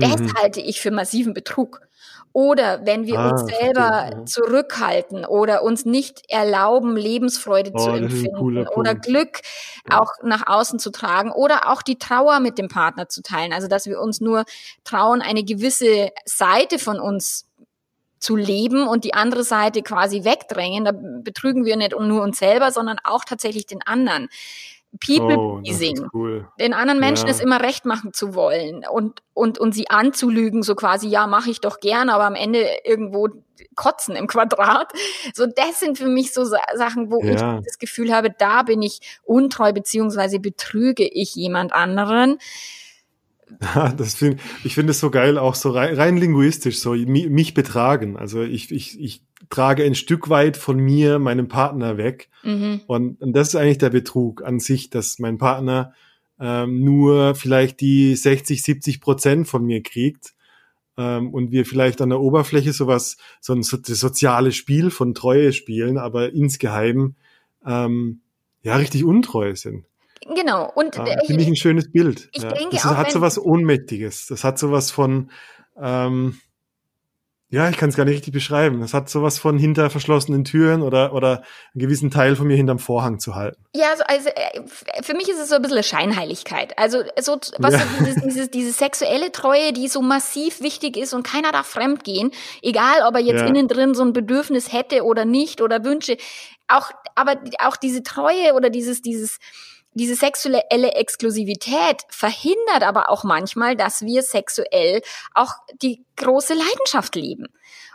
[0.00, 0.34] Das Mhm.
[0.36, 1.80] halte ich für massiven Betrug.
[2.32, 4.24] Oder wenn wir Ah, uns selber verstehe, ja.
[4.24, 9.04] zurückhalten oder uns nicht erlauben, Lebensfreude zu Oh, ein empfinden oder Punkt.
[9.04, 9.40] Glück
[9.88, 13.52] auch nach außen zu tragen oder auch die Trauer mit dem Partner zu teilen.
[13.52, 14.44] Also dass wir uns nur
[14.84, 17.46] trauen, eine gewisse Seite von uns
[18.20, 20.84] zu leben und die andere Seite quasi wegdrängen.
[20.84, 24.28] Da betrügen wir nicht nur uns selber, sondern auch tatsächlich den anderen.
[24.98, 25.62] People Oh,
[26.12, 26.48] cool.
[26.58, 27.30] den anderen Menschen Ja.
[27.32, 31.50] es immer recht machen zu wollen und, und, und sie anzulügen, so quasi, ja, mache
[31.50, 33.28] ich doch gern, aber am Ende irgendwo
[33.76, 34.92] kotzen im Quadrat.
[35.32, 37.58] So, das sind für mich so Sa- Sachen, wo Ja.
[37.58, 42.38] ich das Gefühl habe, da bin ich untreu, beziehungsweise betrüge ich jemand anderen.
[43.96, 47.54] Das find, ich finde es so geil, auch so rein, rein linguistisch, so mi- mich
[47.54, 48.16] betragen.
[48.16, 52.28] Also ich, ich, ich trage ein Stück weit von mir meinem Partner weg.
[52.42, 52.80] Mhm.
[52.86, 55.92] Und, und das ist eigentlich der Betrug an sich, dass mein Partner
[56.38, 60.34] ähm, nur vielleicht die 60, 70 Prozent von mir kriegt
[60.96, 65.14] ähm, und wir vielleicht an der Oberfläche sowas, so ein so, das soziale Spiel von
[65.14, 67.14] Treue spielen, aber insgeheim
[67.66, 68.20] ähm,
[68.62, 69.84] ja richtig untreu sind.
[70.34, 70.70] Genau.
[70.74, 72.28] Und Ja, äh, Finde ich ein schönes Bild.
[72.32, 72.50] ich ja.
[72.50, 74.26] denke das auch, hat so was Ohnmächtiges.
[74.26, 75.30] Das hat so was von,
[75.80, 76.38] ähm,
[77.52, 78.80] ja, ich kann es gar nicht richtig beschreiben.
[78.80, 81.38] Das hat so was von hinter verschlossenen Türen oder, oder
[81.74, 83.64] einen gewissen Teil von mir hinterm Vorhang zu halten.
[83.74, 86.78] Ja, also, also äh, für mich ist es so ein bisschen eine Scheinheiligkeit.
[86.78, 87.80] Also so was Ja.
[87.80, 92.04] so dieses, dieses, diese sexuelle Treue, die so massiv wichtig ist und keiner darf fremd
[92.04, 92.30] gehen,
[92.62, 93.46] egal ob er jetzt Ja.
[93.48, 96.18] innen drin so ein Bedürfnis hätte oder nicht oder Wünsche.
[96.68, 99.38] Auch aber auch diese Treue oder dieses dieses
[99.94, 105.02] diese sexuelle Exklusivität verhindert aber auch manchmal, dass wir sexuell
[105.34, 107.46] auch die große Leidenschaft leben.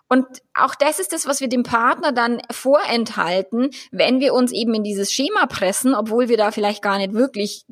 [0.08, 4.74] Und auch das ist das, was wir dem Partner dann vorenthalten, wenn wir uns eben
[4.76, 7.66] in dieses Schema pressen, obwohl wir da vielleicht gar nicht wirklich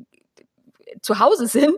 [1.00, 1.74] zu Hause sind.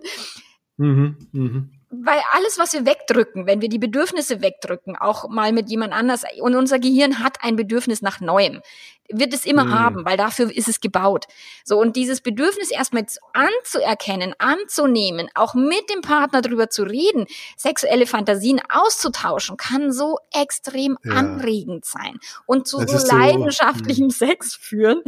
[0.79, 1.76] Mhm, mhm.
[2.05, 6.23] Weil alles, was wir wegdrücken, wenn wir die Bedürfnisse wegdrücken, auch mal mit jemand anders,
[6.41, 8.61] und unser Gehirn hat ein Bedürfnis nach Neuem,
[9.09, 9.73] wird es immer Mhm.
[9.73, 11.27] haben, weil dafür ist es gebaut.
[11.65, 17.27] So, und dieses Bedürfnis erstmal zu- anzuerkennen, anzunehmen, auch mit dem Partner drüber zu reden,
[17.57, 21.13] sexuelle Fantasien auszutauschen, kann so extrem Ja.
[21.13, 23.21] anregend sein und zu Das so ist so, hm.
[23.21, 25.03] leidenschaftlichem Sex führen,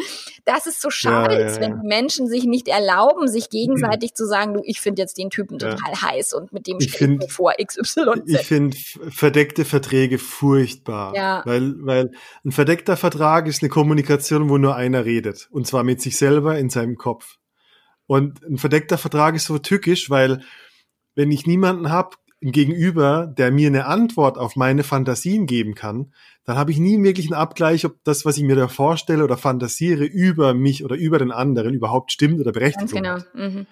[0.45, 3.51] dass es so schade Ja, ja, ist, wenn Menschen sich nicht erlauben, sich
[3.99, 6.93] gegenseitig zu sagen, du, ich finde jetzt den Typen total heiß und mit dem Ich
[6.93, 8.23] find- vor XYZ.
[8.27, 8.77] Ich finde
[9.11, 11.15] verdeckte Verträge furchtbar.
[11.15, 11.43] Ja.
[11.45, 12.11] Weil, weil
[12.45, 15.49] ein verdeckter Vertrag ist eine Kommunikation, wo nur einer redet.
[15.51, 17.37] Und zwar mit sich selber in seinem Kopf.
[18.07, 20.43] Und ein verdeckter Vertrag ist so tückisch, weil
[21.15, 26.13] wenn ich niemanden habe gegenüber, der mir eine Antwort auf meine Fantasien geben kann,
[26.45, 29.37] dann habe ich nie wirklich einen Abgleich, ob das, was ich mir da vorstelle oder
[29.37, 33.19] fantasiere, über mich oder über den anderen überhaupt stimmt oder berechtigt Ganz genau.
[33.35, 33.67] Mhm.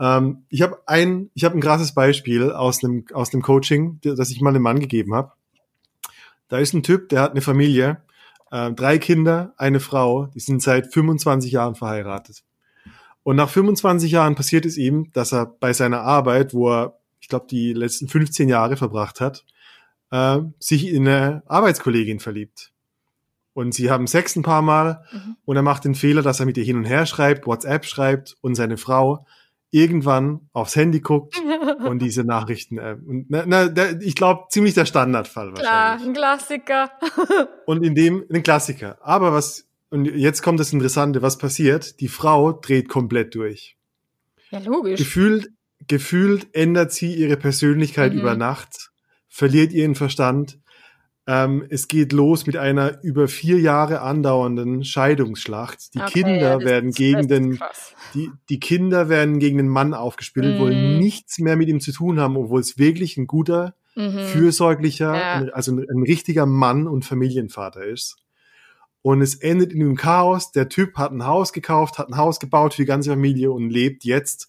[0.00, 4.30] Ähm, ich habe ein, ich habe ein krasses Beispiel aus einem aus dem Coaching, das
[4.30, 5.32] ich mal einem Mann gegeben habe.
[6.48, 8.02] Da ist ein Typ, der hat eine Familie,
[8.50, 12.42] äh, drei Kinder, eine Frau, die sind seit 25 Jahren verheiratet.
[13.22, 17.28] Und nach 25 Jahren passiert es ihm, dass er bei seiner Arbeit, wo er, ich
[17.28, 19.44] glaube, die letzten 15 Jahre verbracht hat,
[20.10, 22.72] äh, sich in eine Arbeitskollegin verliebt.
[23.52, 25.36] Und sie haben Sex ein paar Mal Mhm.
[25.44, 28.36] und er macht den Fehler, dass er mit ihr hin und her schreibt, WhatsApp schreibt
[28.40, 29.26] und seine Frau
[29.70, 31.40] irgendwann aufs Handy guckt
[31.84, 32.78] und diese Nachrichten.
[32.78, 36.08] Äh, und, na, na, der, ich glaube, ziemlich der Standardfall Klar, wahrscheinlich.
[36.08, 36.90] ein Klassiker.
[37.66, 38.98] Und in dem ein Klassiker.
[39.02, 42.00] Aber was und jetzt kommt das Interessante, was passiert?
[42.00, 43.76] Die Frau dreht komplett durch.
[44.50, 44.98] Ja, logisch.
[44.98, 45.48] Gefühlt,
[45.86, 48.20] gefühlt ändert sie ihre Persönlichkeit Mhm.
[48.20, 48.90] über Nacht,
[49.28, 50.58] verliert ihren Verstand,
[51.30, 55.92] Ähm, es geht los mit einer über vier Jahre andauernden Scheidungsschlacht.
[55.94, 57.58] Die Okay, Kinder ja, werden gegen den,
[58.14, 60.58] die, die Kinder werden gegen den Mann aufgespielt, Mhm.
[60.58, 64.20] wollen nichts mehr mit ihm zu tun haben, obwohl es wirklich ein guter, Mhm.
[64.20, 65.42] fürsorglicher, Ja.
[65.52, 68.16] also ein, ein richtiger Mann und Familienvater ist.
[69.02, 70.50] Und es endet in einem Chaos.
[70.52, 73.68] Der Typ hat ein Haus gekauft, hat ein Haus gebaut für die ganze Familie und
[73.70, 74.48] lebt jetzt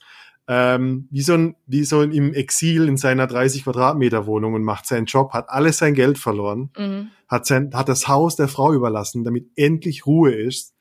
[0.52, 4.88] ähm, wie so ein, wie so im Exil in seiner 30 Quadratmeter Wohnung und macht
[4.88, 7.12] seinen Job, hat alles sein Geld verloren, Mhm.
[7.28, 10.74] hat sein, hat das Haus der Frau überlassen, damit endlich Ruhe ist,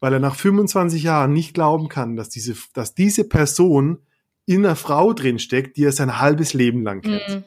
[0.00, 4.00] weil er nach 25 Jahren nicht glauben kann, dass diese, dass diese Person
[4.44, 7.28] in einer Frau drin steckt, die er sein halbes Leben lang kennt.
[7.28, 7.44] Mhm.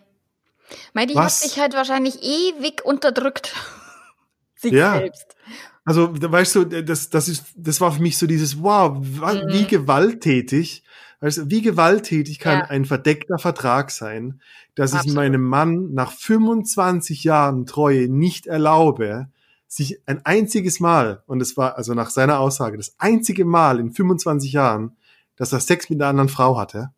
[0.94, 1.42] Mei, die hat Was?
[1.42, 3.54] sich halt wahrscheinlich ewig unterdrückt.
[4.58, 4.94] Sich Ja.
[4.98, 5.36] selbst.
[5.84, 9.42] Also, weißt du, das, das ist, das war für mich so dieses, wow, wa- Mhm.
[9.54, 10.84] wie gewalttätig,
[11.26, 12.66] weißt du, wie gewalttätig kann Ja.
[12.66, 14.42] ein verdeckter Vertrag sein,
[14.76, 15.16] dass ich Absolut.
[15.16, 19.28] meinem Mann nach 25 Jahren Treue nicht erlaube,
[19.68, 23.92] sich ein einziges Mal, und es war also nach seiner Aussage das einzige Mal in
[23.92, 24.96] 25 Jahren,
[25.36, 26.92] dass er Sex mit einer anderen Frau hatte,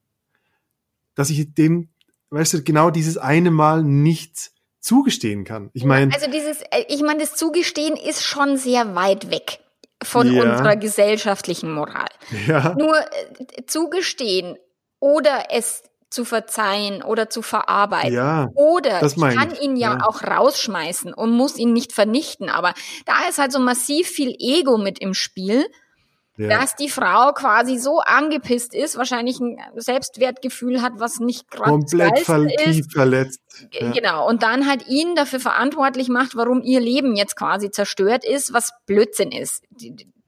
[1.16, 1.88] dass ich dem,
[2.30, 5.70] weißt du, genau dieses eine Mal nicht zugestehen kann.
[5.74, 9.60] Ich meine, Also dieses, äh, ich meine, das Zugestehen ist schon sehr weit weg
[10.04, 10.44] von Ja.
[10.44, 12.08] unserer gesellschaftlichen Moral.
[12.48, 14.58] ja, Nur äh, zugestehen
[15.00, 18.14] oder es zu verzeihen oder zu verarbeiten.
[18.14, 20.06] ja, Oder ich kann ihn ja, ja.
[20.08, 22.50] auch rausschmeißen und muss ihn nicht vernichten.
[22.50, 22.74] Aber
[23.06, 25.66] da ist halt so massiv viel Ego mit im Spiel,
[26.38, 26.50] ja.
[26.50, 32.20] dass die Frau quasi so angepisst ist, wahrscheinlich ein Selbstwertgefühl hat, was nicht gerade komplett
[32.20, 32.64] ver ist.
[32.64, 33.42] tief verletzt.
[33.72, 33.92] Ja.
[33.92, 34.28] Genau.
[34.28, 38.72] Und dann halt ihn dafür verantwortlich macht, warum ihr Leben jetzt quasi zerstört ist, was
[38.86, 39.64] Blödsinn ist.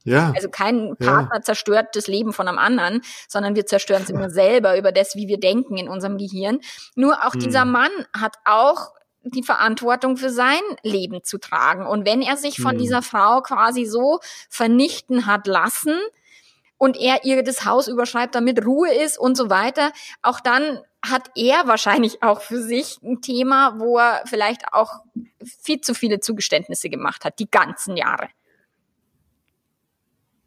[0.06, 1.14] Ja, Also kein Ja.
[1.14, 5.16] Partner zerstört das Leben von einem anderen, sondern wir zerstören es immer selber über das,
[5.16, 6.60] wie wir denken in unserem Gehirn.
[6.96, 7.40] Nur auch Hm.
[7.42, 8.92] dieser Mann hat auch
[9.24, 11.86] die Verantwortung für sein Leben zu tragen.
[11.86, 12.78] Und wenn er sich von Hm.
[12.78, 15.98] dieser Frau quasi so vernichten hat lassen
[16.78, 21.32] und er ihr das Haus überschreibt, damit Ruhe ist und so weiter, auch dann hat
[21.36, 25.00] er wahrscheinlich auch für sich ein Thema, wo er vielleicht auch
[25.62, 28.30] viel zu viele Zugeständnisse gemacht hat, die ganzen Jahre.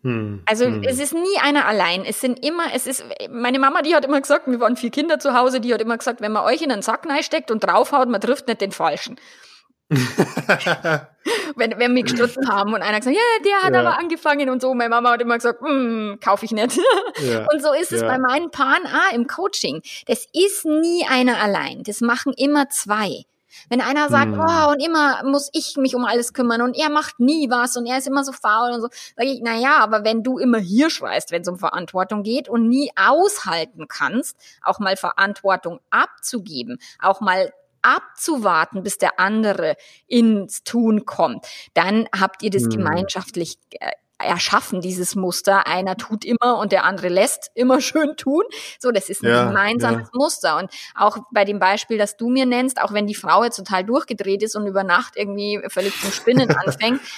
[0.03, 0.43] Hm.
[0.47, 0.83] Also hm.
[0.83, 2.05] es ist nie einer allein.
[2.05, 5.19] Es sind immer, es ist, meine Mama, die hat immer gesagt, wir waren vier Kinder
[5.19, 8.09] zu Hause, die hat immer gesagt, wenn man euch in einen Sack steckt und draufhaut,
[8.09, 9.17] man trifft nicht den Falschen.
[11.57, 13.81] wenn, wenn wir gestritten haben und einer gesagt, ja, der hat Ja.
[13.81, 14.73] aber angefangen und so.
[14.75, 16.79] Meine Mama hat immer gesagt, mm, kaufe ich nicht.
[17.19, 17.47] ja.
[17.53, 18.09] Und so ist es Ja.
[18.09, 19.83] bei meinen Paaren auch im Coaching.
[20.07, 21.83] Das ist nie einer allein.
[21.83, 23.25] Das machen immer zwei.
[23.69, 27.21] Wenn einer sagt, oh, und immer muss ich mich um alles kümmern und er macht
[27.21, 30.05] nie was und er ist immer so faul und so, sage ich, na ja, aber
[30.05, 34.79] wenn du immer hier schreist, wenn es um Verantwortung geht und nie aushalten kannst, auch
[34.79, 42.51] mal Verantwortung abzugeben, auch mal abzuwarten, bis der andere ins Tun kommt, dann habt ihr
[42.51, 42.71] das Hm.
[42.71, 43.91] gemeinschaftlich äh,
[44.25, 45.67] erschaffen, dieses Muster.
[45.67, 48.45] Einer tut immer und der andere lässt immer schön tun.
[48.79, 50.59] So, das ist ein Ja, gemeinsames Muster.
[50.59, 53.85] Und auch bei dem Beispiel, das du mir nennst, auch wenn die Frau jetzt total
[53.85, 57.01] durchgedreht ist und über Nacht irgendwie völlig zum Spinnen anfängt,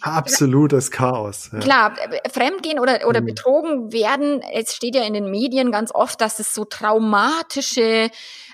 [0.00, 1.50] Absolutes Chaos.
[1.52, 1.58] Ja.
[1.58, 1.94] Klar,
[2.30, 3.26] Fremdgehen oder, oder Mhm.
[3.26, 8.10] betrogen werden, es steht ja in den Medien ganz oft, dass es so traumatische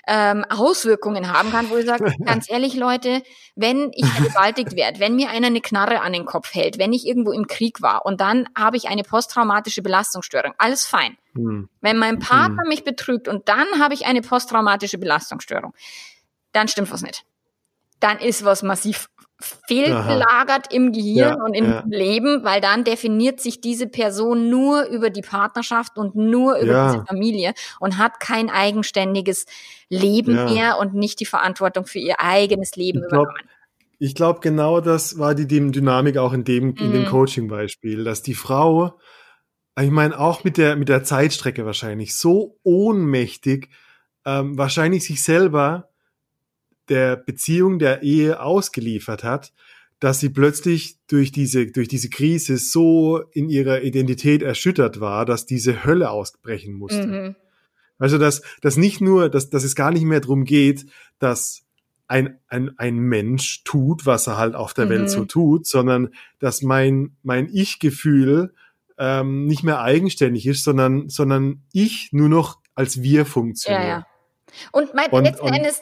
[0.07, 3.23] ähm, Auswirkungen haben kann, wo ich sage, ganz ehrlich, Leute,
[3.55, 7.07] wenn ich vergewaltigt werde, wenn mir einer eine Knarre an den Kopf hält, wenn ich
[7.07, 11.17] irgendwo im Krieg war und dann habe ich eine posttraumatische Belastungsstörung, alles fein.
[11.33, 11.69] Hm.
[11.81, 15.73] Wenn mein Partner mich betrügt und dann habe ich eine posttraumatische Belastungsstörung,
[16.51, 17.23] dann stimmt was nicht.
[17.99, 19.07] Dann ist was massiv
[19.67, 21.83] fehlgelagert im Gehirn Ja, und im ja.
[21.87, 26.93] Leben, weil dann definiert sich diese Person nur über die Partnerschaft und nur über Ja.
[26.93, 29.45] diese Familie und hat kein eigenständiges
[29.89, 33.49] Leben mehr und nicht die Verantwortung für ihr eigenes Leben Ich glaub, übernommen.
[33.99, 37.07] Ich glaube, genau das war die Dy- Dynamik auch in dem, in dem Mhm.
[37.07, 38.99] Coaching-Beispiel, dass die Frau,
[39.79, 43.69] ich meine, auch mit der, mit der Zeitstrecke wahrscheinlich, so ohnmächtig,
[44.25, 45.89] ähm, wahrscheinlich sich selber
[46.89, 49.53] der Beziehung, der Ehe ausgeliefert hat,
[49.99, 55.45] dass sie plötzlich durch diese, durch diese Krise so in ihrer Identität erschüttert war, dass
[55.45, 57.07] diese Hölle ausbrechen musste.
[57.07, 57.35] Mhm.
[57.97, 60.85] Also, dass, dass nicht nur, dass, dass es gar nicht mehr drum geht,
[61.17, 61.63] dass
[62.07, 64.89] ein, ein, ein Mensch tut, was er halt auf der Mhm.
[64.89, 68.53] Welt so tut, sondern dass mein, mein Ich-Gefühl
[68.97, 73.83] ähm, nicht mehr eigenständig ist, sondern, sondern ich nur noch als wir funktioniere.
[73.83, 74.07] Ja, ja.
[74.71, 75.81] Und, mein, Und- letzten und- Endes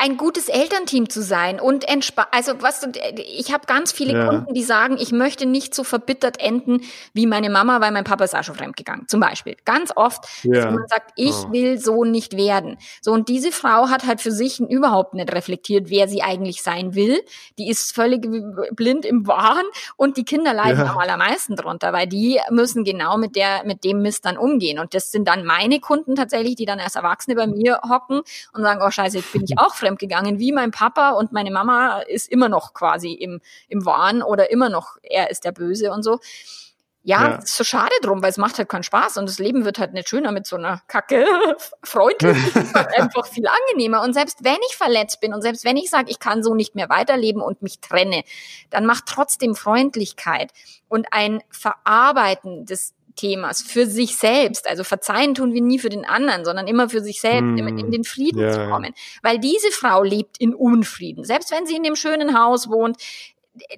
[0.00, 2.28] ein gutes Elternteam zu sein und entspannt.
[2.32, 4.26] Also was du, ich habe ganz viele Ja.
[4.28, 8.24] Kunden, die sagen, ich möchte nicht so verbittert enden wie meine Mama, weil mein Papa
[8.24, 9.06] ist auch schon fremdgegangen.
[9.08, 9.56] Zum Beispiel.
[9.64, 10.70] Ganz oft, dass Ja.
[10.70, 11.52] man sagt, ich Oh.
[11.52, 12.78] will so nicht werden.
[13.00, 16.94] So und diese Frau hat halt für sich überhaupt nicht reflektiert, wer sie eigentlich sein
[16.94, 17.20] will.
[17.58, 18.26] Die ist völlig
[18.72, 19.64] blind im Wahn
[19.96, 20.92] und die Kinder leiden Ja.
[20.92, 24.78] am allermeisten drunter, weil die müssen genau mit der mit dem Mist dann umgehen.
[24.78, 28.20] Und das sind dann meine Kunden tatsächlich, die dann als Erwachsene bei mir hocken
[28.52, 32.00] und sagen, oh scheiße, jetzt bin ich auch fremdgegangen, wie mein Papa und meine Mama
[32.00, 36.02] ist immer noch quasi im, im Wahn oder immer noch, er ist der Böse und
[36.02, 36.18] so.
[37.02, 37.34] Ja, Ja.
[37.36, 39.94] ist so schade drum, weil es macht halt keinen Spaß und das Leben wird halt
[39.94, 41.24] nicht schöner mit so einer Kacke.
[41.82, 44.02] Freundlich ist halt einfach viel angenehmer.
[44.02, 46.74] Und selbst wenn ich verletzt bin und selbst wenn ich sage, ich kann so nicht
[46.74, 48.22] mehr weiterleben und mich trenne,
[48.68, 50.52] dann macht trotzdem Freundlichkeit
[50.88, 54.66] und ein Verarbeiten des Themas für sich selbst.
[54.68, 57.78] Also verzeihen tun wir nie für den anderen, sondern immer für sich selbst, Mm.
[57.78, 58.68] in, den Frieden Ja, zu ja.
[58.70, 58.94] kommen.
[59.22, 61.24] Weil diese Frau lebt in Unfrieden.
[61.24, 62.96] Selbst wenn sie in dem schönen Haus wohnt,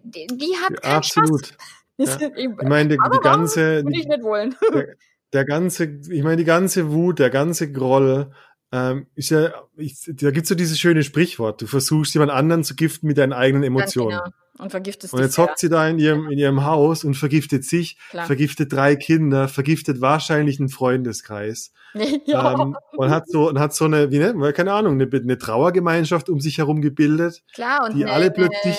[0.04, 1.46] die, die hat keinen Absolut.
[2.00, 2.18] Spaß.
[2.36, 4.54] Ich meine, die, die ganze, Würde ich wollen.
[5.32, 8.32] der ganze, ich meine, die ganze Wut, der ganze Groll,
[8.72, 12.74] ähm, ist ja, ich, da gibt's so dieses schöne Sprichwort, du versuchst jemand anderen zu
[12.74, 14.18] giften mit deinen eigenen Emotionen.
[14.18, 14.36] Genau.
[14.58, 17.64] Und vergiftest Und dich jetzt hockt sie da in ihrem, in ihrem Haus und vergiftet
[17.64, 18.26] sich, Klar.
[18.26, 21.72] vergiftet drei Kinder, vergiftet wahrscheinlich einen Freundeskreis.
[22.26, 25.08] ja, Ähm, und hat so, und hat so eine, wie nennt man, keine Ahnung, eine,
[25.12, 27.42] eine Trauergemeinschaft um sich herum gebildet.
[27.54, 27.84] klar.
[27.84, 28.78] Und die ne, alle plötzlich-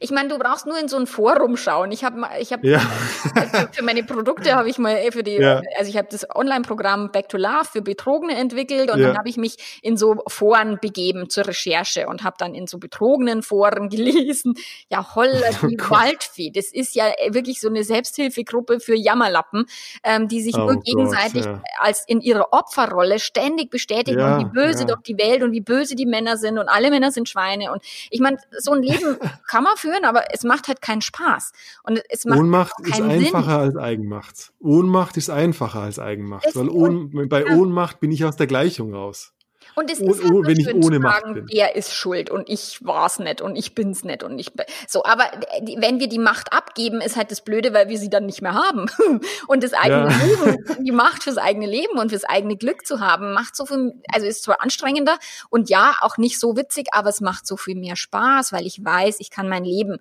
[0.00, 1.92] ich meine, du brauchst nur in so ein Forum schauen.
[1.92, 2.78] Ich habe ich hab, Ja.
[2.78, 5.60] für, für meine Produkte habe ich mal äh, für die, Ja.
[5.78, 9.08] also ich habe das Online-Programm Back to Love für Betrogene entwickelt und Ja.
[9.08, 12.78] dann habe ich mich in so Foren begeben zur Recherche und habe dann in so
[12.78, 13.88] betrogenen Foren
[14.34, 14.54] gelesen,
[14.90, 15.90] ja holla die Oh.
[15.90, 16.50] Waldfee.
[16.50, 19.66] Das ist ja äh, wirklich so eine Selbsthilfegruppe für Jammerlappen,
[20.04, 21.62] ähm, die sich Oh nur Gott, gegenseitig ja.
[21.78, 24.84] als in ihrer Opferrolle ständig bestätigen Ja, und wie böse ja.
[24.86, 27.82] doch die Welt und wie böse die Männer sind und alle Männer sind Schweine und
[28.10, 29.16] ich meine, so ein Leben
[29.48, 31.52] kann man führen, aber es macht halt keinen Spaß
[31.84, 34.52] und es macht Ohnmacht ist einfacher als Eigenmacht.
[34.60, 36.46] Ohnmacht ist einfacher als Eigenmacht.
[36.46, 37.56] Es- Weil Ohn, bei ja.
[37.56, 39.32] Ohnmacht bin ich aus der Gleichung raus.
[39.74, 41.46] Und es Oh- ist halt oh, so wenn ich ohne zu Macht sagen, bin.
[41.46, 45.04] der ist schuld und ich war's nicht und ich bin's nicht und ich bin- so.
[45.04, 45.24] Aber
[45.62, 48.42] die- wenn wir die Macht abgeben, ist halt das Blöde, weil wir sie dann nicht
[48.42, 48.86] mehr haben.
[49.48, 50.24] Und das eigene Ja.
[50.24, 50.56] Leben,
[50.86, 54.26] die Macht fürs eigene Leben und fürs eigene Glück zu haben, macht so viel, also
[54.26, 55.18] ist zwar anstrengender
[55.50, 58.84] und ja auch nicht so witzig, aber es macht so viel mehr Spaß, weil ich
[58.84, 59.98] weiß, ich kann mein Leben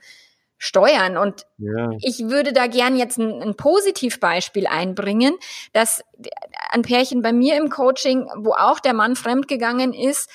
[0.64, 1.90] steuern und Ja.
[2.02, 5.34] ich würde da gern jetzt ein, ein Positivbeispiel einbringen,
[5.74, 6.04] dass
[6.70, 10.30] ein Pärchen bei mir im Coaching, wo auch der Mann fremdgegangen ist,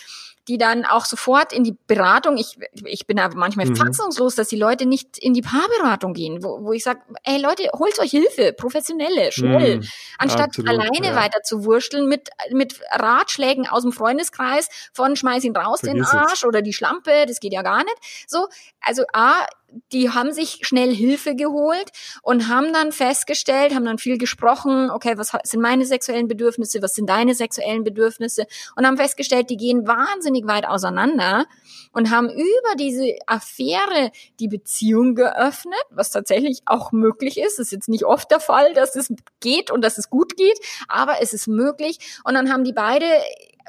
[0.49, 3.75] die dann auch sofort in die Beratung, ich, ich bin aber manchmal Mhm.
[3.77, 7.69] fassungslos, dass die Leute nicht in die Paarberatung gehen, wo, wo ich sage, ey Leute,
[7.77, 9.85] holt euch Hilfe, professionelle, schnell, Mhm.
[10.19, 11.17] anstatt absolut, alleine ja.
[11.17, 16.13] weiter zu wurschteln mit, mit Ratschlägen aus dem Freundeskreis von schmeiß ihn raus den Vergiss
[16.13, 16.31] es.
[16.31, 17.97] Arsch oder die Schlampe, das geht ja gar nicht.
[18.29, 18.47] So,
[18.81, 19.47] also A,
[19.93, 21.91] die haben sich schnell Hilfe geholt
[22.23, 26.95] und haben dann festgestellt, haben dann viel gesprochen, okay, was sind meine sexuellen Bedürfnisse, was
[26.95, 31.47] sind deine sexuellen Bedürfnisse und haben festgestellt, die gehen wahnsinnig weit auseinander
[31.93, 37.59] und haben über diese Affäre die Beziehung geöffnet, was tatsächlich auch möglich ist.
[37.59, 40.59] Das ist jetzt nicht oft der Fall, dass es geht und dass es gut geht,
[40.89, 43.07] aber es ist möglich und dann haben die beide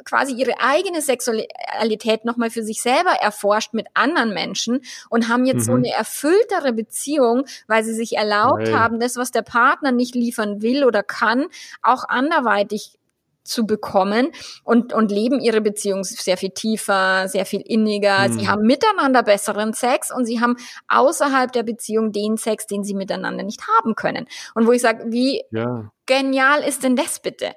[0.06, 5.66] quasi ihre eigene Sexualität nochmal für sich selber erforscht mit anderen Menschen und haben jetzt
[5.66, 5.84] so Mhm.
[5.86, 8.74] eine erfülltere Beziehung, weil sie sich erlaubt Geil.
[8.80, 11.48] haben, das, was der Partner nicht liefern will oder kann,
[11.82, 12.94] auch anderweitig
[13.44, 14.32] zu bekommen
[14.66, 18.28] und, und leben ihre Beziehung sehr viel tiefer, sehr viel inniger.
[18.28, 18.34] Mhm.
[18.34, 20.58] Sie haben miteinander besseren Sex und sie haben
[20.90, 24.28] außerhalb der Beziehung den Sex, den sie miteinander nicht haben können.
[24.54, 25.90] Und wo ich sage, wie Ja.
[26.06, 27.54] genial ist denn das bitte?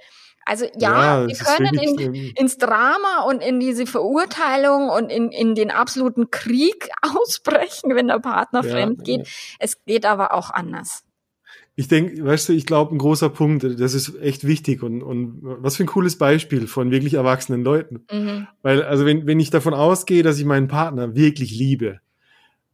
[0.51, 5.55] Also ja, Ja, wir können in, ins Drama und in diese Verurteilung und in, in
[5.55, 9.29] den absoluten Krieg ausbrechen, wenn der Partner Ja, fremd geht.
[9.61, 11.05] Es geht aber auch anders.
[11.77, 15.39] Ich denke, weißt du, ich glaube, ein großer Punkt, das ist echt wichtig und, und
[15.41, 18.05] was für ein cooles Beispiel von wirklich erwachsenen Leuten.
[18.11, 18.49] Mhm.
[18.63, 22.01] Weil, also wenn, wenn ich davon ausgehe, dass ich meinen Partner wirklich liebe,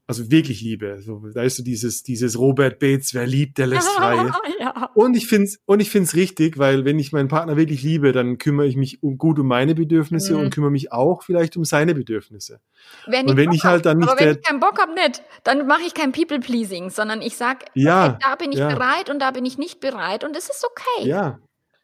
[0.09, 3.89] also wirklich liebe, so, da ist so dieses, dieses Robert Bates, wer liebt, der lässt
[3.89, 4.31] frei.
[4.61, 4.91] ja.
[4.95, 8.39] Und ich find's und ich find's richtig, weil wenn ich meinen Partner wirklich liebe, dann
[8.39, 10.41] kümmere ich mich um, gut um meine Bedürfnisse Mhm.
[10.41, 12.61] und kümmere mich auch vielleicht um seine Bedürfnisse.
[13.07, 14.95] Wenn Und wenn Bock ich halt dann nicht Aber wenn der- ich keinen Bock hab,
[14.95, 18.69] nicht, dann mache ich kein People-Pleasing, sondern ich sag, Ja, okay, da bin ich ja.
[18.69, 21.09] bereit und da bin ich nicht bereit und es ist okay.
[21.09, 21.39] Ja.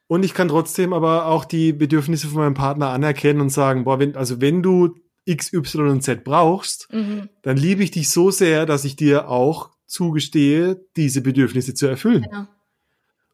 [0.07, 3.99] Und ich kann trotzdem aber auch die Bedürfnisse von meinem Partner anerkennen und sagen, boah,
[3.99, 7.29] wenn, also wenn du X, Y und Z brauchst, Mhm.
[7.41, 12.23] dann liebe ich dich so sehr, dass ich dir auch zugestehe, diese Bedürfnisse zu erfüllen.
[12.23, 12.47] Genau.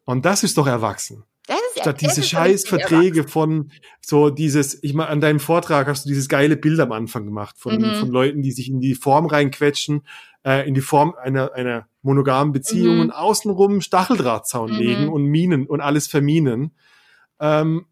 [0.04, 1.24] Und das ist doch erwachsen.
[1.46, 3.70] Das ist Statt diese scheiß Verträge von
[4.00, 7.56] so dieses, ich mal, an deinem Vortrag hast du dieses geile Bild am Anfang gemacht
[7.58, 7.94] von, Mhm.
[7.94, 10.02] von Leuten, die sich in die Form reinquetschen,
[10.44, 13.00] äh, in die Form einer, einer monogamen Beziehung Mhm.
[13.00, 14.76] und außenrum Stacheldrahtzaun Mhm.
[14.78, 16.72] legen und Minen und alles verminen.
[17.40, 17.86] Ähm,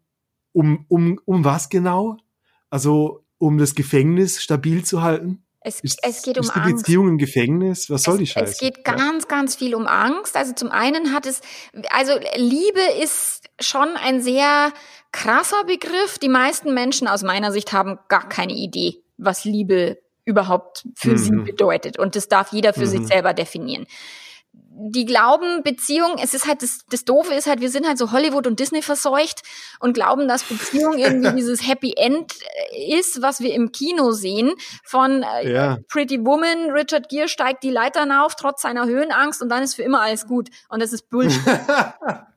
[0.53, 2.17] um, um, um was genau?
[2.69, 5.43] Also, um das Gefängnis stabil zu halten?
[5.61, 6.85] Es, Ist, es geht um ist die Angst.
[6.85, 7.89] Beziehung im Gefängnis?
[7.89, 8.51] Was soll die es, Scheiße?
[8.53, 10.37] Es geht ganz, ganz viel um Angst.
[10.37, 11.41] Also zum einen hat es,
[11.89, 14.71] also Liebe ist schon ein sehr
[15.11, 16.17] krasser Begriff.
[16.21, 21.31] Die meisten Menschen aus meiner Sicht haben gar keine Idee, was Liebe überhaupt für sie
[21.31, 21.43] Mhm.
[21.45, 21.99] bedeutet.
[21.99, 23.07] Und das darf jeder für sich Mhm.
[23.07, 23.85] selber definieren.
[24.81, 28.13] Die glauben, Beziehung, es ist halt, das, das Doofe ist halt, wir sind halt so
[28.13, 29.41] Hollywood und Disney verseucht
[29.81, 32.33] und glauben, dass Beziehung irgendwie dieses Happy End
[32.71, 34.53] äh, ist, was wir im Kino sehen,
[34.85, 35.77] von äh, Ja.
[35.89, 39.83] Pretty Woman, Richard Gere steigt die Leitern auf, trotz seiner Höhenangst und dann ist für
[39.83, 40.49] immer alles gut.
[40.69, 41.41] Und das ist Bullshit.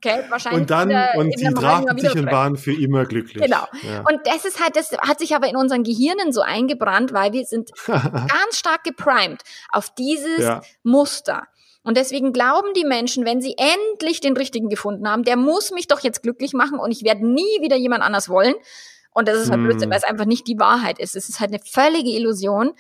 [0.05, 0.63] Okay, wahrscheinlich.
[0.63, 3.41] und dann, in der- und sie traften sich wieder und waren für immer glücklich.
[3.45, 3.65] Genau.
[3.83, 4.01] Ja.
[4.01, 7.45] Und das ist halt, das hat sich aber in unseren Gehirnen so eingebrannt, weil wir
[7.45, 8.27] sind ganz
[8.59, 10.61] stark geprimed auf dieses Ja.
[10.83, 11.45] Muster.
[11.85, 15.89] Und deswegen glauben die Menschen, wenn sie endlich den richtigen gefunden haben, der muss mich
[15.89, 18.55] doch jetzt glücklich machen und ich werde nie wieder jemand anders wollen.
[19.15, 19.65] Und das ist halt Hm.
[19.65, 21.17] Blödsinn, weil es einfach nicht die Wahrheit ist.
[21.17, 22.73] Es ist halt eine völlige Illusion.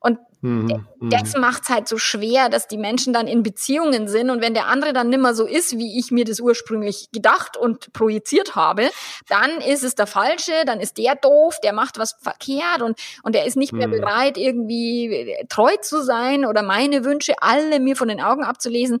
[0.00, 1.10] Und Mhm, mhm.
[1.10, 4.66] das macht's halt so schwer, dass die Menschen dann in Beziehungen sind und wenn der
[4.66, 8.88] andere dann nimmer so ist, wie ich mir das ursprünglich gedacht und projiziert habe,
[9.28, 13.34] dann ist es der Falsche, dann ist der doof, der macht was verkehrt und, und
[13.34, 14.00] der ist nicht mehr Hm.
[14.00, 19.00] bereit, irgendwie treu zu sein oder meine Wünsche alle mir von den Augen abzulesen.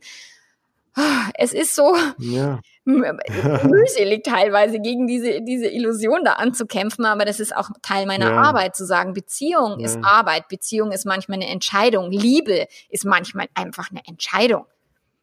[1.34, 2.58] Es ist so, Ja.
[3.64, 8.36] mühselig teilweise gegen diese, diese Illusion da anzukämpfen, aber das ist auch Teil meiner Ja.
[8.36, 10.02] Arbeit, zu sagen, Beziehung ist Ja.
[10.04, 14.64] Arbeit, Beziehung ist manchmal eine Entscheidung, Liebe ist manchmal einfach eine Entscheidung.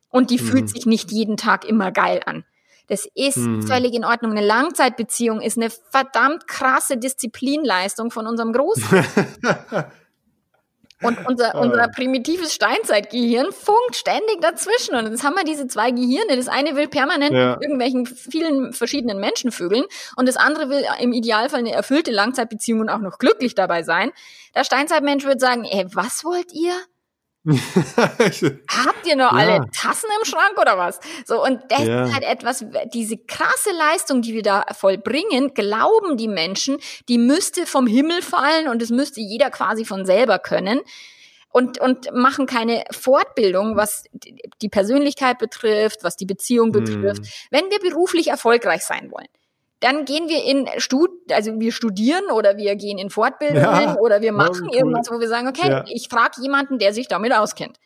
[0.09, 0.45] Und die Mhm.
[0.45, 2.45] fühlt sich nicht jeden Tag immer geil an.
[2.87, 3.63] Das ist Mhm.
[3.63, 4.31] völlig in Ordnung.
[4.31, 8.83] Eine Langzeitbeziehung ist eine verdammt krasse Disziplinleistung von unserem Großen.
[11.01, 11.59] Und unser, Ah.
[11.59, 14.95] unser primitives Steinzeitgehirn funkt ständig dazwischen.
[14.95, 16.35] Und jetzt haben wir diese zwei Gehirne.
[16.37, 17.51] Das eine will permanent Ja.
[17.53, 19.83] mit irgendwelchen vielen verschiedenen Menschen vögeln
[20.15, 24.11] und das andere will im Idealfall eine erfüllte Langzeitbeziehung und auch noch glücklich dabei sein.
[24.55, 26.73] Der Steinzeitmensch würde sagen, ey, was wollt ihr?
[27.45, 29.37] Habt ihr noch Ja.
[29.37, 30.99] alle Tassen im Schrank oder was?
[31.25, 32.05] So, und das Ja.
[32.05, 36.77] ist halt etwas, diese krasse Leistung, die wir da vollbringen, glauben die Menschen,
[37.07, 40.81] die müsste vom Himmel fallen und es müsste jeder quasi von selber können.
[41.49, 44.03] Und, und machen keine Fortbildung, was
[44.61, 47.21] die Persönlichkeit betrifft, was die Beziehung betrifft.
[47.21, 47.27] Mhm.
[47.49, 49.29] Wenn wir beruflich erfolgreich sein wollen,
[49.85, 53.95] dann gehen wir in Stud, also wir studieren oder wir gehen in Fortbildungen Ja.
[53.99, 54.75] oder wir machen cool.
[54.75, 55.83] irgendwas, wo wir sagen, okay, Ja.
[55.87, 57.77] ich frage jemanden, der sich damit auskennt.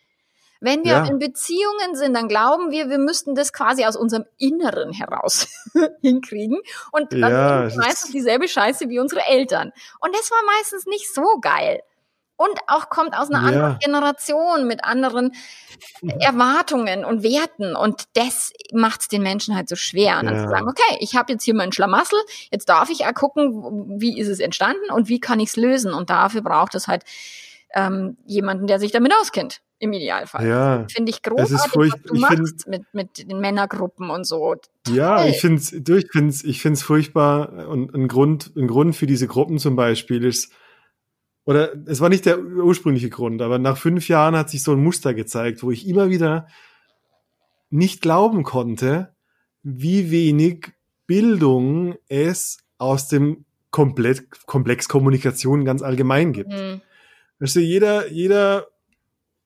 [0.62, 1.06] Wenn wir Ja.
[1.06, 5.48] in Beziehungen sind, dann glauben wir, wir müssten das quasi aus unserem Inneren heraus
[6.02, 6.58] hinkriegen.
[6.92, 9.72] Und dann Ja, meistens ist- dieselbe Scheiße wie unsere Eltern.
[10.02, 11.82] Und das war meistens nicht so geil.
[12.42, 13.48] Und auch kommt aus einer Ja.
[13.48, 15.34] anderen Generation mit anderen
[16.20, 17.76] Erwartungen und Werten.
[17.76, 20.20] Und das macht es den Menschen halt so schwer.
[20.20, 20.44] Und dann Ja.
[20.46, 22.18] zu sagen, okay, ich habe jetzt hier meinen Schlamassel,
[22.52, 25.94] jetzt darf ich gucken, wie ist es entstanden und wie kann ich es lösen.
[25.94, 27.04] Und dafür braucht es halt
[27.76, 30.48] ähm, jemanden, der sich damit auskennt, im Idealfall.
[30.48, 30.88] Ja.
[30.92, 34.56] Finde ich ist großartig, furcht- was du machst mit, mit den Männergruppen und so.
[34.88, 35.28] Ja, Toll.
[35.30, 39.28] ich finde es ich find's, ich find's furchtbar und ein Grund, ein Grund für diese
[39.28, 40.52] Gruppen zum Beispiel ist,
[41.50, 44.84] oder es war nicht der ursprüngliche Grund, aber nach fünf Jahren hat sich so ein
[44.84, 46.46] Muster gezeigt, wo ich immer wieder
[47.72, 49.16] nicht glauben konnte,
[49.64, 50.68] wie wenig
[51.08, 56.54] Bildung es aus dem komplett Komplex Kommunikation ganz allgemein gibt.
[56.54, 56.82] Hm.
[57.40, 58.68] Weißt du, jeder, jeder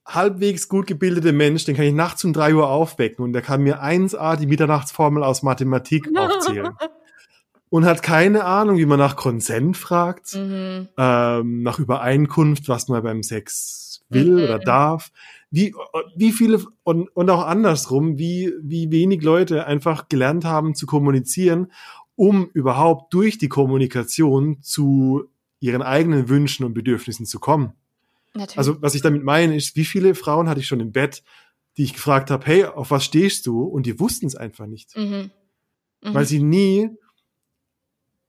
[0.05, 3.61] halbwegs gut gebildete Mensch, den kann ich nachts um drei Uhr aufwecken und der kann
[3.61, 6.75] mir 1a die Mitternachtsformel aus Mathematik aufzählen.
[7.73, 10.89] Und hat keine Ahnung, wie man nach Konsent fragt, Mhm.
[10.95, 14.43] ähm, nach Übereinkunft, was man beim Sex will Mhm.
[14.43, 15.11] oder darf.
[15.49, 15.73] Wie,
[16.15, 21.71] wie viele, und, und auch andersrum, wie, wie wenig Leute einfach gelernt haben zu kommunizieren,
[22.15, 25.23] um überhaupt durch die Kommunikation zu
[25.59, 27.73] ihren eigenen Wünschen und Bedürfnissen zu kommen.
[28.35, 28.59] Natürlich.
[28.59, 31.23] Also was ich damit meine ist, wie viele Frauen hatte ich schon im Bett,
[31.77, 33.63] die ich gefragt habe, hey, auf was stehst du?
[33.63, 35.31] Und die wussten es einfach nicht, mhm.
[36.03, 36.13] Mhm.
[36.13, 36.91] weil sie nie,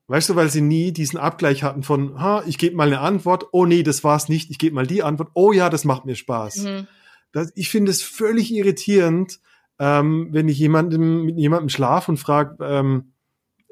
[0.07, 3.46] weißt du, weil sie nie diesen Abgleich hatten von, ha, ich gebe mal eine Antwort,
[3.52, 6.14] oh nee, das war's nicht, ich gebe mal die Antwort, oh ja, das macht mir
[6.14, 6.64] Spaß.
[6.64, 6.86] Mhm.
[7.32, 9.40] Das, ich finde es völlig irritierend,
[9.78, 13.12] ähm, wenn ich jemandem mit jemandem schlaf und frage, ähm,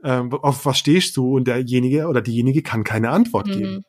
[0.03, 1.37] ähm, auf was stehst du?
[1.37, 3.75] Und derjenige oder diejenige kann keine Antwort geben.
[3.75, 3.85] Mhm.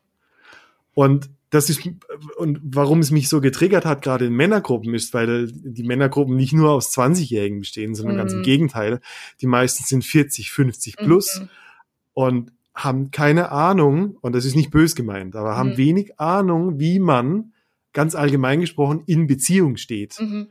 [0.94, 1.82] Und das ist,
[2.38, 6.54] und warum es mich so getriggert hat, gerade in Männergruppen, ist, weil die Männergruppen nicht
[6.54, 8.20] nur aus 20-Jährigen bestehen, sondern Mhm.
[8.20, 9.02] ganz im Gegenteil.
[9.42, 11.50] Die meisten sind 40, 50 plus Mhm.
[12.14, 15.78] Und haben keine Ahnung, und das ist nicht bös gemeint, aber haben Mhm.
[15.78, 17.54] wenig Ahnung, wie man
[17.94, 20.48] ganz allgemein gesprochen in Beziehung steht Mhm.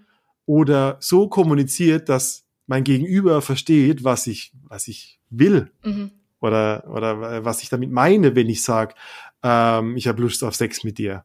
[0.46, 6.12] oder so kommuniziert, dass mein Gegenüber versteht, was ich, was ich will Mhm.
[6.40, 8.94] oder, oder was ich damit meine, wenn ich sage,
[9.42, 11.24] ähm, ich habe Lust auf Sex mit dir.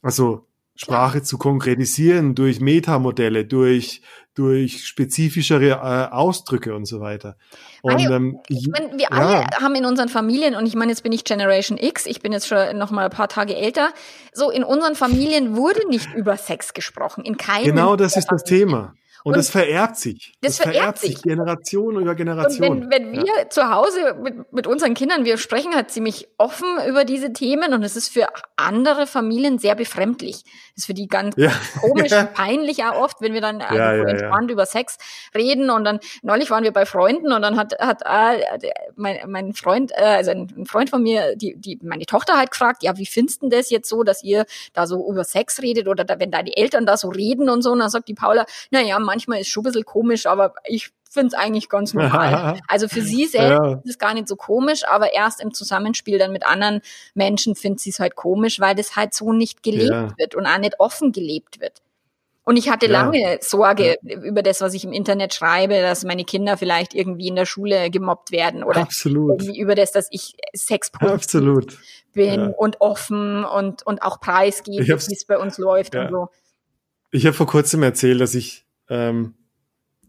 [0.00, 4.00] Also Sprache zu konkretisieren durch Metamodelle, durch,
[4.38, 7.36] durch spezifischere äh, Ausdrücke und so weiter.
[7.82, 9.08] Und ähm, Ich meine, wir ja.
[9.10, 12.32] alle haben in unseren Familien, und ich meine, jetzt bin ich Generation X, ich bin
[12.32, 13.90] jetzt schon noch mal ein paar Tage älter,
[14.32, 17.24] so in unseren Familien wurde nicht über Sex gesprochen.
[17.24, 18.44] In keinem genau das ist das.
[18.44, 18.94] Thema.
[19.28, 20.32] Und, Und das vererbt sich.
[20.40, 21.20] das vererbt sich.
[21.20, 22.90] Generation über Und Generation.
[22.90, 27.04] wenn, wenn wir zu Hause mit, mit unseren Kindern, wir sprechen halt ziemlich offen über
[27.04, 28.26] diese Themen und es ist für
[28.56, 30.44] andere Familien sehr befremdlich.
[30.44, 31.52] Das ist für die ganz Ja.
[31.78, 32.24] komisch, Ja.
[32.24, 34.08] peinlich auch oft, wenn wir dann also Ja, so ja, ja.
[34.08, 34.96] entspannt über Sex
[35.34, 38.56] reden und dann neulich waren wir bei Freunden und dann hat hat äh,
[38.96, 42.82] mein, mein Freund, äh, also ein, Freund von mir, die die meine Tochter halt gefragt,
[42.82, 46.04] ja, wie findest du das jetzt so, dass ihr da so über Sex redet oder
[46.04, 48.80] da, wenn deine Eltern da so reden und so, und dann sagt die Paula, na
[48.80, 52.60] ja, manchmal ist schon ein bisschen komisch, aber ich finde es eigentlich ganz normal.
[52.68, 53.72] Also für sie selbst Ja.
[53.84, 56.80] ist es gar nicht so komisch, aber erst im Zusammenspiel dann mit anderen
[57.14, 60.12] Menschen findet sie es halt komisch, weil das halt so nicht gelebt Ja.
[60.18, 61.82] wird und auch nicht offen gelebt wird.
[62.44, 62.92] Und ich hatte Ja.
[62.92, 67.36] lange Sorge über das, was ich im Internet schreibe, dass meine Kinder vielleicht irgendwie in
[67.36, 69.42] der Schule gemobbt werden oder Absolut.
[69.54, 71.78] über das, dass ich sexpositiv
[72.14, 72.46] bin Ja.
[72.56, 76.06] und offen und, und auch preisgebe, wie es bei uns läuft Ja.
[76.06, 76.28] und so.
[77.10, 79.34] Ich habe vor kurzem erzählt, dass ich ähm,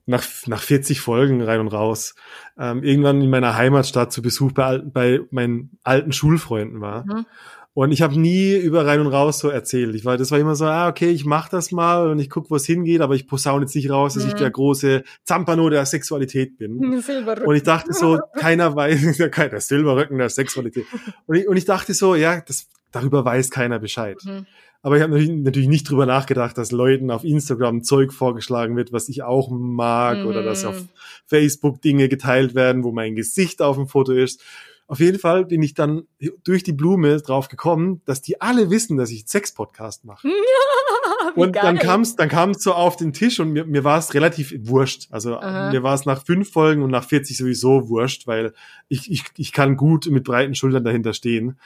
[0.05, 2.15] nach, nach 40 Folgen rein und raus
[2.57, 7.05] ähm, irgendwann in meiner Heimatstadt zu Besuch bei, bei meinen alten Schulfreunden war.
[7.05, 7.25] Mhm.
[7.73, 9.95] Und ich habe nie über rein und raus so erzählt.
[9.95, 12.49] Ich war, das war immer so, ah, okay, ich mach das mal und ich guck,
[12.49, 14.37] wo es hingeht, aber ich posaune jetzt nicht raus, dass ich Mhm.
[14.37, 16.79] der große Zampano der Sexualität bin.
[17.01, 17.47] Silberrücken.
[17.47, 20.85] Und ich dachte so, keiner weiß, keiner Silberrücken der Sexualität.
[21.27, 24.17] Und ich, und ich dachte so, ja, das, darüber weiß keiner Bescheid.
[24.25, 24.47] Mhm.
[24.81, 29.09] Aber ich habe natürlich, nicht drüber nachgedacht, dass Leuten auf Instagram Zeug vorgeschlagen wird, was
[29.09, 30.89] ich auch mag, oder dass auf Mhm.
[31.25, 34.41] Facebook Dinge geteilt werden, wo mein Gesicht auf dem Foto ist.
[34.87, 36.03] Auf jeden Fall bin ich dann
[36.43, 40.27] durch die Blume drauf gekommen, dass die alle wissen, dass ich Sex-Podcast mache.
[41.35, 41.85] Und dann geil.
[41.85, 45.07] kam's, dann kam's so auf den Tisch und mir, mir war es relativ wurscht.
[45.11, 45.69] Also Aha.
[45.69, 48.53] mir war es nach fünf Folgen und nach 40 sowieso wurscht, weil
[48.87, 51.59] ich, ich, ich kann gut mit breiten Schultern dahinter stehen.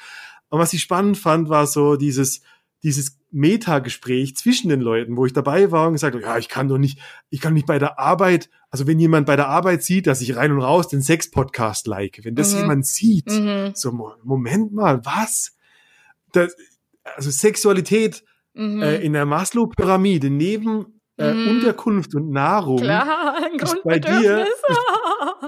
[0.49, 2.41] Und was ich spannend fand, war so dieses,
[2.83, 6.67] dieses Meta-Gespräch zwischen den Leuten, wo ich dabei war und gesagt habe, ja, ich kann
[6.67, 10.05] doch nicht, ich kann nicht bei der Arbeit, also wenn jemand bei der Arbeit sieht,
[10.07, 12.59] dass ich rein und raus den Sex-Podcast like, wenn das Mhm.
[12.59, 13.71] jemand sieht, Mhm.
[13.73, 15.55] so, Mo- Moment mal, was?
[16.33, 16.55] Das,
[17.15, 18.23] also Sexualität
[18.53, 18.81] Mhm.
[18.81, 21.47] äh, in der Maslow-Pyramide neben äh, Mhm.
[21.49, 24.47] Unterkunft und Nahrung Klar, ein ist bei dir Grundbedürfnis.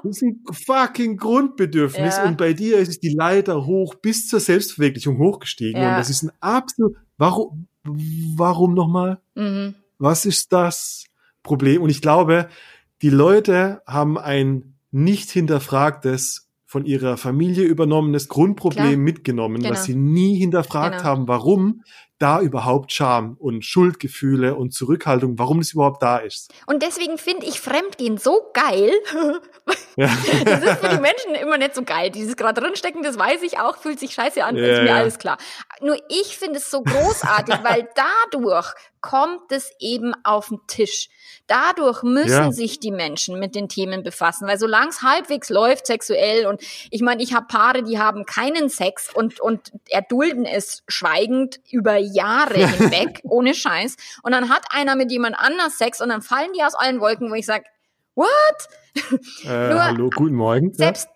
[0.03, 2.25] ist ein fucking Grundbedürfnis Ja.
[2.25, 5.89] und bei dir ist die Leiter hoch bis zur Selbstverwirklichung hochgestiegen Ja.
[5.91, 9.75] und das ist ein absolut warum warum nochmal mhm.
[9.99, 11.05] was ist das
[11.43, 12.49] Problem und ich glaube
[13.01, 18.97] die Leute haben ein nicht hinterfragtes von ihrer Familie übernommenes Grundproblem Klar.
[18.97, 19.69] mitgenommen, Genau.
[19.69, 21.03] was sie nie hinterfragt Genau.
[21.09, 21.83] haben, warum
[22.19, 26.53] da überhaupt Scham und Schuldgefühle und Zurückhaltung, warum das überhaupt da ist.
[26.65, 28.91] Und deswegen finde ich Fremdgehen so geil.
[29.97, 30.09] Ja.
[30.43, 32.11] Das ist für die Menschen immer nicht so geil.
[32.11, 34.95] Dieses gerade drinstecken, das weiß ich auch, fühlt sich scheiße an, Ja, ist mir ja.
[34.95, 35.37] alles klar.
[35.79, 38.73] Nur ich finde es so großartig, weil dadurch
[39.07, 41.09] kommt es eben auf den Tisch.
[41.45, 42.51] Dadurch müssen Ja.
[42.51, 47.01] sich die Menschen mit den Themen befassen, weil solange es halbwegs läuft sexuell und ich
[47.03, 52.55] meine, ich habe Paare, die haben keinen Sex und und erdulden es schweigend über Jahre
[52.67, 56.63] hinweg ohne Scheiß und dann hat einer mit jemand anders Sex und dann fallen die
[56.63, 57.65] aus allen Wolken, wo ich sage,
[58.15, 58.29] what?
[59.45, 60.73] Äh, Nur- hallo, guten Morgen.
[60.73, 61.07] Selbst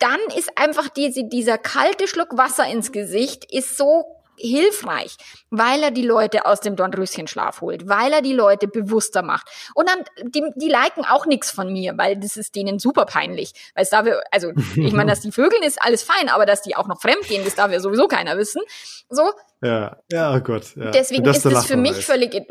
[0.00, 4.04] dann ist einfach diese, dieser kalte Schluck Wasser ins Gesicht ist so
[4.38, 5.16] hilfreich,
[5.50, 9.48] weil er die Leute aus dem Dornröschenschlaf holt, weil er die Leute bewusster macht.
[9.74, 13.52] Und dann, die, die liken auch nichts von mir, weil das ist denen super peinlich.
[13.74, 16.76] Weil es darf, also ich meine, dass die Vögeln ist alles fein, aber dass die
[16.76, 18.62] auch noch fremd gehen, das darf ja sowieso keiner wissen.
[19.08, 19.30] So,
[19.62, 20.74] Ja, ja, oh Gott.
[20.76, 20.90] Ja.
[20.90, 22.04] Deswegen Wenn ist es für mich weiß.
[22.04, 22.42] völlig,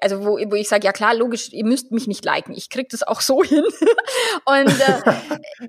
[0.00, 2.54] also wo, wo ich sage, ja klar, logisch, ihr müsst mich nicht liken.
[2.54, 3.64] Ich krieg das auch so hin.
[4.44, 5.68] Und äh,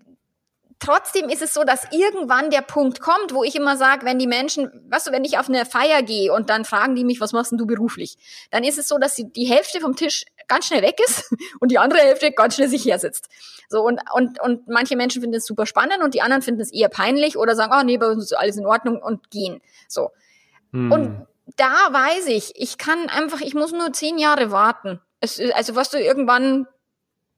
[0.80, 4.28] trotzdem ist es so, dass irgendwann der Punkt kommt, wo ich immer sage, wenn die
[4.28, 7.34] Menschen, weißt du, wenn ich auf eine Feier gehe und dann fragen die mich, was
[7.34, 8.18] machst denn du beruflich?
[8.52, 11.78] Dann ist es so, dass die, Hälfte vom Tisch ganz schnell weg ist und die
[11.78, 13.30] andere Hälfte ganz schnell sich hersitzt.
[13.70, 16.72] So und, und, und manche Menschen finden es super spannend und die anderen finden es
[16.72, 19.62] eher peinlich oder sagen, oh nee, bei uns ist alles in Ordnung und gehen.
[19.88, 20.12] So.
[20.72, 20.92] Hm.
[20.92, 25.00] Und da weiß ich, ich kann einfach, ich muss nur zehn Jahre warten.
[25.20, 26.68] Es, also was du irgendwann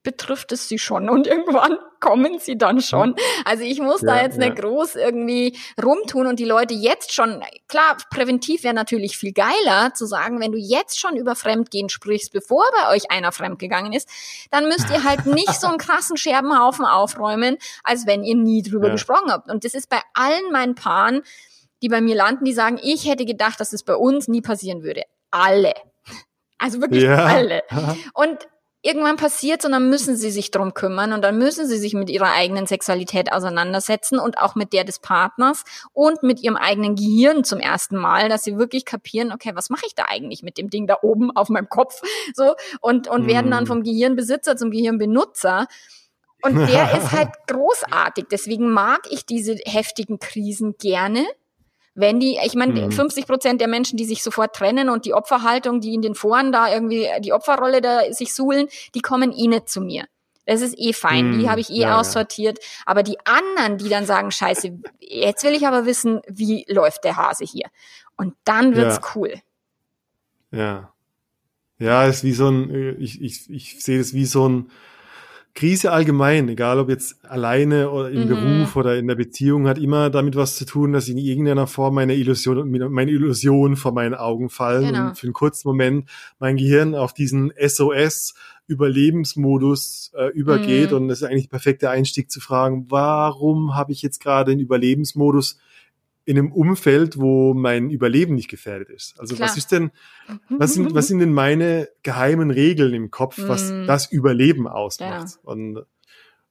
[0.07, 3.13] betrifft es sie schon und irgendwann kommen sie dann schon.
[3.43, 4.45] Also ich muss da Ja, jetzt ja.
[4.45, 9.93] nicht groß irgendwie rumtun und die Leute jetzt schon, klar, präventiv wäre natürlich viel geiler
[9.93, 14.07] zu sagen, wenn du jetzt schon über Fremdgehen sprichst, bevor bei euch einer fremdgegangen ist,
[14.49, 18.87] dann müsst ihr halt nicht so einen krassen Scherbenhaufen aufräumen, als wenn ihr nie drüber
[18.87, 18.93] Ja.
[18.93, 19.49] gesprochen habt.
[19.49, 21.21] Und das ist bei allen meinen Paaren,
[21.81, 24.83] die bei mir landen, die sagen, ich hätte gedacht, dass es bei uns nie passieren
[24.83, 25.03] würde.
[25.31, 25.73] Alle.
[26.59, 27.25] Also wirklich Ja.
[27.25, 27.63] alle.
[28.13, 28.47] Und
[28.87, 32.09] irgendwann passiert und dann müssen sie sich drum kümmern und dann müssen sie sich mit
[32.09, 37.43] ihrer eigenen Sexualität auseinandersetzen und auch mit der des Partners und mit ihrem eigenen Gehirn
[37.43, 40.69] zum ersten Mal, dass sie wirklich kapieren, okay, was mache ich da eigentlich mit dem
[40.69, 42.01] Ding da oben auf meinem Kopf?
[42.33, 43.67] So und und werden dann Mm.
[43.67, 45.67] vom Gehirnbesitzer zum Gehirnbenutzer.
[46.41, 48.27] Und der ist halt großartig.
[48.31, 51.25] Deswegen mag ich diese heftigen Krisen gerne.
[51.99, 52.91] Wenn die, ich meine, Mhm.
[52.91, 56.51] 50 Prozent der Menschen, die sich sofort trennen und die Opferhaltung, die in den Foren
[56.51, 60.05] da irgendwie die Opferrolle da sich suhlen, die kommen eh nicht zu mir.
[60.45, 61.49] Das ist eh fein, die Mhm.
[61.49, 61.99] habe ich eh Ja, ja.
[61.99, 62.59] aussortiert.
[62.85, 67.17] Aber die anderen, die dann sagen, scheiße, jetzt will ich aber wissen, wie läuft der
[67.17, 67.65] Hase hier.
[68.15, 69.11] Und dann wird's Ja.
[69.15, 69.33] cool.
[70.51, 70.93] Ja.
[71.79, 74.71] Ja, ist wie so ein, äh, ich, ich, ich sehe das wie so ein
[75.57, 78.27] Krise allgemein, egal ob jetzt alleine oder im Mhm.
[78.27, 81.95] Beruf oder in der Beziehung, hat immer damit was zu tun, dass in irgendeiner Form
[81.95, 85.07] meine Illusion, meine Illusion vor meinen Augen fallen Genau.
[85.07, 86.07] und für einen kurzen Moment
[86.39, 88.35] mein Gehirn auf diesen SOS
[88.67, 90.97] Überlebensmodus äh, übergeht Mhm.
[90.97, 94.59] und das ist eigentlich der perfekte Einstieg zu fragen, warum habe ich jetzt gerade den
[94.59, 95.57] Überlebensmodus
[96.27, 99.19] in einem Umfeld, wo mein Überleben nicht gefährdet ist.
[99.19, 99.47] Also Klar.
[99.49, 99.91] was ist denn,
[100.49, 103.85] was sind, was sind denn meine geheimen Regeln im Kopf, was Mm.
[103.87, 105.39] das Überleben ausmacht?
[105.43, 105.83] Und,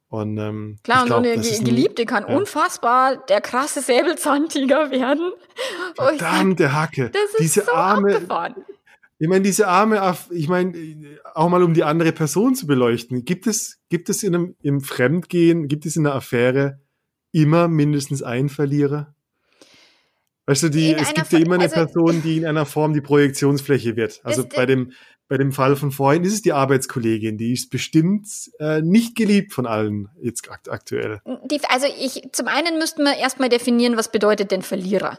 [0.08, 2.36] und ähm, Klar, und glaub, so eine Ge- ist ein- Geliebte kann ja.
[2.36, 5.30] unfassbar der krasse Säbelzahntiger werden.
[5.94, 7.10] Verdammte Hacke.
[7.10, 8.54] das ist diese so arme, abgefahren.
[9.18, 10.72] ich meine, diese arme, ich meine,
[11.34, 13.26] auch mal um die andere Person zu beleuchten.
[13.26, 16.80] Gibt es, gibt es in einem, im Fremdgehen, gibt es in einer Affäre
[17.32, 19.12] immer mindestens einen Verlierer?
[20.46, 22.92] Weißt du, die, In es gibt ja immer eine also- Person, die in einer Form
[22.94, 24.20] die Projektionsfläche wird.
[24.22, 24.92] Also bei dem,
[25.28, 28.28] bei dem Fall von vorhin ist es die Arbeitskollegin, die ist bestimmt
[28.60, 31.20] äh, nicht geliebt von allen jetzt akt aktuell.
[31.50, 35.18] Die, also ich, zum einen müssten wir erstmal definieren, was bedeutet denn Verlierer?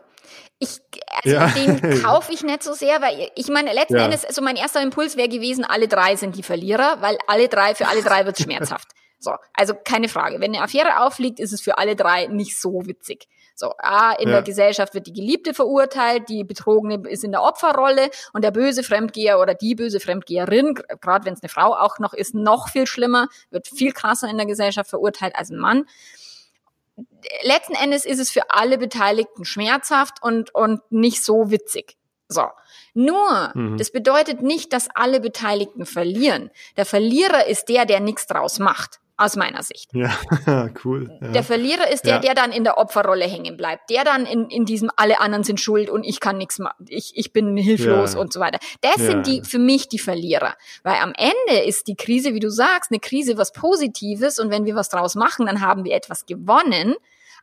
[0.59, 0.79] Ich,
[1.23, 1.47] also Ja.
[1.49, 4.05] den kaufe ich nicht so sehr, weil ich meine, letzten Ja.
[4.05, 7.75] Endes, also mein erster Impuls wäre gewesen, alle drei sind die Verlierer, weil alle drei,
[7.75, 8.87] für alle drei wird schmerzhaft.
[9.19, 10.39] So, also keine Frage.
[10.39, 13.27] Wenn eine Affäre aufliegt, ist es für alle drei nicht so witzig.
[13.59, 14.35] So, A, in Ja.
[14.35, 18.83] der Gesellschaft wird die Geliebte verurteilt, die Betrogene ist in der Opferrolle und der böse
[18.83, 22.85] Fremdgeher oder die böse Fremdgeherin, gerade wenn es eine Frau auch noch ist, noch viel
[22.85, 25.85] schlimmer, wird viel krasser in der Gesellschaft verurteilt als ein Mann
[27.43, 31.95] letzten Endes ist es für alle Beteiligten schmerzhaft und, und nicht so witzig.
[32.27, 32.43] So.
[32.93, 33.77] Nur, Mhm.
[33.77, 36.49] das bedeutet nicht, dass alle Beteiligten verlieren.
[36.75, 39.89] Der Verlierer ist der, der nichts draus macht, aus meiner Sicht.
[39.93, 40.11] Ja,
[40.85, 41.09] cool.
[41.21, 41.27] Ja.
[41.29, 42.19] Der Verlierer ist der, Ja.
[42.19, 45.59] der dann in der Opferrolle hängen bleibt, der dann in, in diesem alle anderen sind
[45.59, 48.19] schuld und ich kann nichts machen, ich, ich bin hilflos Ja.
[48.19, 48.59] und so weiter.
[48.81, 52.49] Das sind die für mich die Verlierer, weil am Ende ist die Krise, wie du
[52.49, 56.25] sagst, eine Krise was Positives und wenn wir was draus machen, dann haben wir etwas
[56.25, 56.95] gewonnen.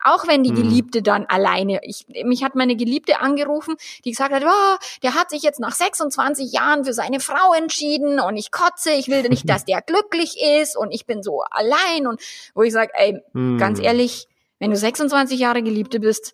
[0.05, 0.55] Auch wenn die Mhm.
[0.55, 3.75] Geliebte dann alleine, ich, mich hat meine Geliebte angerufen,
[4.05, 8.19] die gesagt hat, oh, der hat sich jetzt nach 26 Jahren für seine Frau entschieden
[8.19, 12.07] und ich kotze, ich will nicht, dass der glücklich ist und ich bin so allein
[12.07, 12.21] und
[12.53, 13.57] wo ich sage, ey, Mhm.
[13.57, 14.27] ganz ehrlich,
[14.59, 16.33] wenn du 26 Jahre Geliebte bist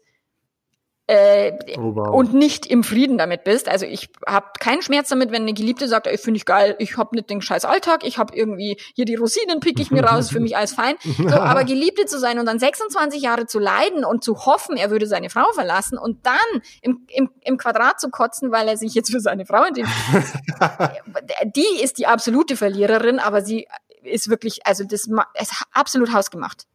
[1.12, 2.14] äh, Oh, wow.
[2.16, 5.88] und nicht im Frieden damit bist, also ich habe keinen Schmerz damit, wenn eine Geliebte
[5.88, 9.06] sagt, ey, finde ich geil, ich habe nicht den scheiß Alltag, ich habe irgendwie hier
[9.06, 10.96] die Rosinen pick ich mir raus, für mich alles fein.
[11.32, 14.90] So, aber Geliebte zu sein und dann 26 Jahre zu leiden und zu hoffen, er
[14.90, 18.94] würde seine Frau verlassen und dann im, im, im Quadrat zu kotzen, weil er sich
[18.94, 19.90] jetzt für seine Frau entschieden
[21.56, 23.68] die ist die absolute Verliererin, aber sie
[24.04, 26.66] ist wirklich, also das ist absolut hausgemacht.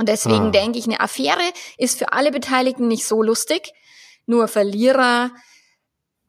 [0.00, 0.50] Und deswegen Ah.
[0.50, 1.42] denke ich, eine Affäre
[1.76, 3.72] ist für alle Beteiligten nicht so lustig.
[4.24, 5.30] Nur Verlierer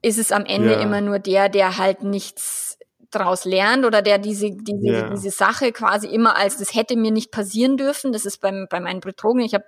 [0.02, 0.82] ist es am Ende Ja.
[0.82, 2.78] immer nur der, der halt nichts
[3.12, 5.10] draus lernt oder der diese, diese, Ja.
[5.10, 8.12] diese Sache quasi immer als, das hätte mir nicht passieren dürfen.
[8.14, 9.46] Das ist beim, bei meinen Betrogenen.
[9.46, 9.66] Ich habe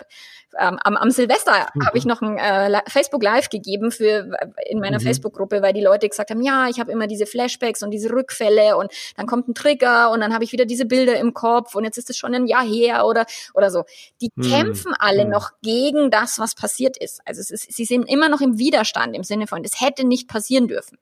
[0.60, 1.86] ähm, am, am Silvester Mhm.
[1.88, 4.38] habe ich noch ein äh, Facebook Live gegeben für
[4.70, 5.04] in meiner Mhm.
[5.04, 8.78] Facebook-Gruppe, weil die Leute gesagt haben, ja, ich habe immer diese Flashbacks und diese Rückfälle
[8.78, 11.86] und dann kommt ein Trigger und dann habe ich wieder diese Bilder im Kopf und
[11.86, 13.26] jetzt ist es schon ein Jahr her oder
[13.56, 13.84] oder so.
[14.22, 14.44] Die Mhm.
[14.44, 15.32] kämpfen alle Mhm.
[15.32, 17.22] noch gegen das, was passiert ist.
[17.26, 20.28] Also es ist, sie sind immer noch im Widerstand im Sinne von, das hätte nicht
[20.28, 20.98] passieren dürfen.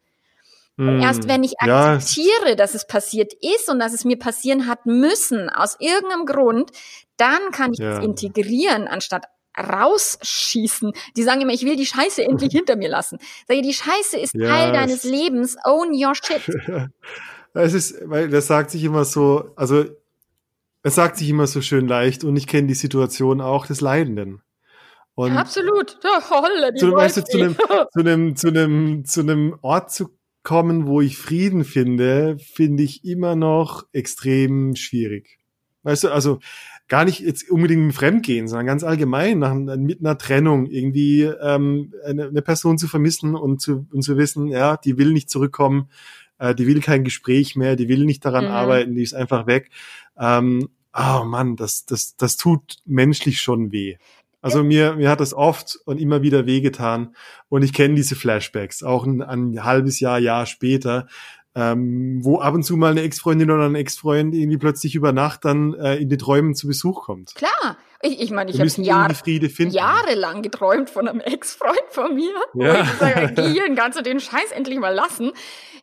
[0.90, 4.68] Und erst wenn ich Ja, akzeptiere, dass es passiert ist und dass es mir passieren
[4.68, 6.72] hat müssen, aus irgendeinem Grund,
[7.18, 7.98] dann kann ich Ja.
[8.00, 9.26] es integrieren, anstatt
[9.58, 10.94] rausschießen.
[11.16, 13.18] Die sagen immer, ich will die Scheiße endlich hinter mir lassen.
[13.48, 15.58] Sag ich, die Scheiße ist Ja, Teil es- deines Lebens.
[15.64, 16.42] Own your shit.
[17.54, 19.84] Es ist, weil das sagt sich immer so, also
[20.84, 24.42] es sagt sich immer so schön leicht und ich kenne die Situation auch des Leidenden.
[25.16, 26.00] Und Absolut.
[26.02, 27.58] Ja, holla, die zu, weißt du, zu, einem,
[27.92, 33.06] zu, einem, zu, einem, zu einem Ort zu kommen, wo ich Frieden finde, finde ich
[33.06, 35.40] immer noch extrem schwierig.
[35.84, 36.40] Weißt du, also
[36.88, 41.94] gar nicht jetzt unbedingt im Fremdgehen, sondern ganz allgemein nach, mit einer Trennung irgendwie ähm,
[42.06, 45.90] eine, eine Person zu vermissen und zu, und zu wissen, ja, die will nicht zurückkommen,
[46.38, 48.52] äh, die will kein Gespräch mehr, die will nicht daran Mhm.
[48.52, 49.70] arbeiten, die ist einfach weg.
[50.20, 53.98] Ähm, oh Mann, das, das, das tut menschlich schon weh.
[54.42, 57.16] Also mir, mir hat das oft und immer wieder wehgetan.
[57.50, 61.08] Und ich kenne diese Flashbacks, auch ein, ein halbes Jahr, Jahr später,
[61.54, 65.44] ähm, wo ab und zu mal eine Ex-Freundin oder ein Ex-Freund irgendwie plötzlich über Nacht
[65.46, 67.36] dann äh, in den Träumen zu Besuch kommt.
[67.36, 67.78] Klar.
[68.04, 69.10] Ich, ich meine, ich habe Jahr,
[69.70, 72.34] jahrelang geträumt von einem Ex-Freund von mir.
[72.54, 72.82] Wo Ja.
[72.82, 75.32] ich gesagt habe, Gehirn, kannst du den Scheiß endlich mal lassen?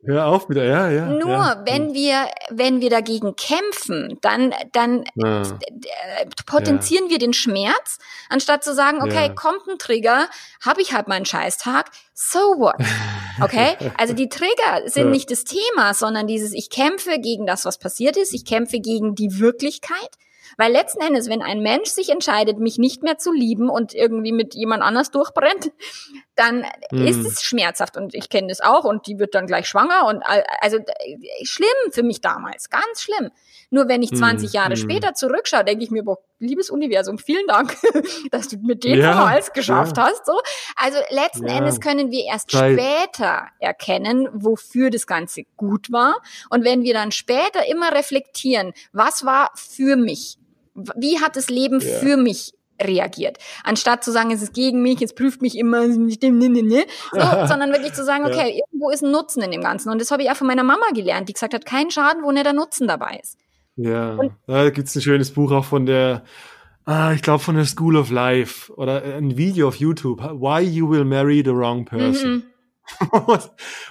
[0.04, 1.06] Hör auf wieder, ja, ja.
[1.06, 1.62] Nur ja.
[1.66, 5.42] wenn wir, wenn wir dagegen kämpfen, dann, dann Ja.
[5.42, 9.34] äh, potenzieren wir den Schmerz, anstatt zu sagen, okay, Ja.
[9.34, 10.28] kommt ein Trigger,
[10.64, 12.76] habe ich halt meinen Scheißtag, so what?
[13.40, 13.76] Okay?
[13.96, 15.10] Also die Trigger sind Ja.
[15.10, 19.14] nicht das Thema, sondern dieses, ich kämpfe gegen das, was passiert ist, ich kämpfe gegen
[19.14, 20.10] die Wirklichkeit.
[20.58, 24.32] Weil letzten Endes, wenn ein Mensch sich entscheidet, mich nicht mehr zu lieben und irgendwie
[24.32, 25.70] mit jemand anders durchbrennt,
[26.34, 27.06] dann Mhm.
[27.06, 30.22] ist es schmerzhaft und ich kenne das auch und die wird dann gleich schwanger und
[30.60, 30.78] also
[31.44, 33.30] schlimm für mich damals, ganz schlimm.
[33.70, 34.16] Nur wenn ich Mhm.
[34.16, 34.76] 20 Jahre Mhm.
[34.76, 37.76] später zurückschaue, denke ich mir, boah, liebes Universum, vielen Dank,
[38.32, 40.04] dass du mit dem Ja, vom Hals geschafft ja.
[40.06, 40.26] hast.
[40.26, 40.40] So.
[40.76, 41.58] Also letzten Ja.
[41.58, 42.72] Endes können wir erst Zeit.
[42.80, 46.16] später erkennen, wofür das Ganze gut war.
[46.50, 50.38] Und wenn wir dann später immer reflektieren, was war für mich?
[50.96, 51.98] Wie hat das Leben Ja.
[51.98, 53.38] für mich reagiert.
[53.64, 56.38] Anstatt zu sagen, es ist gegen mich, es prüft mich immer, es ist nicht dem,
[56.38, 56.84] ne, ne, ne.
[57.10, 59.90] So, sondern wirklich zu sagen, okay, irgendwo ist ein Nutzen in dem Ganzen.
[59.90, 62.30] Und das habe ich auch von meiner Mama gelernt, die gesagt hat, kein Schaden, wo
[62.30, 63.36] nicht der Nutzen dabei ist.
[63.74, 64.16] Ja,
[64.46, 66.22] da gibt's ein schönes Buch auch von der,
[66.84, 70.88] ah, ich glaube von der School of Life oder ein Video auf YouTube, Why You
[70.88, 72.30] Will Marry the Wrong Person.
[72.36, 72.42] Mhm.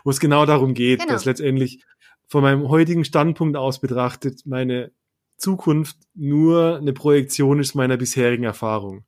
[0.03, 1.11] wo es genau darum geht, Genau.
[1.13, 1.83] dass letztendlich
[2.27, 4.91] von meinem heutigen Standpunkt aus betrachtet meine
[5.37, 9.03] Zukunft nur eine Projektion ist meiner bisherigen Erfahrung.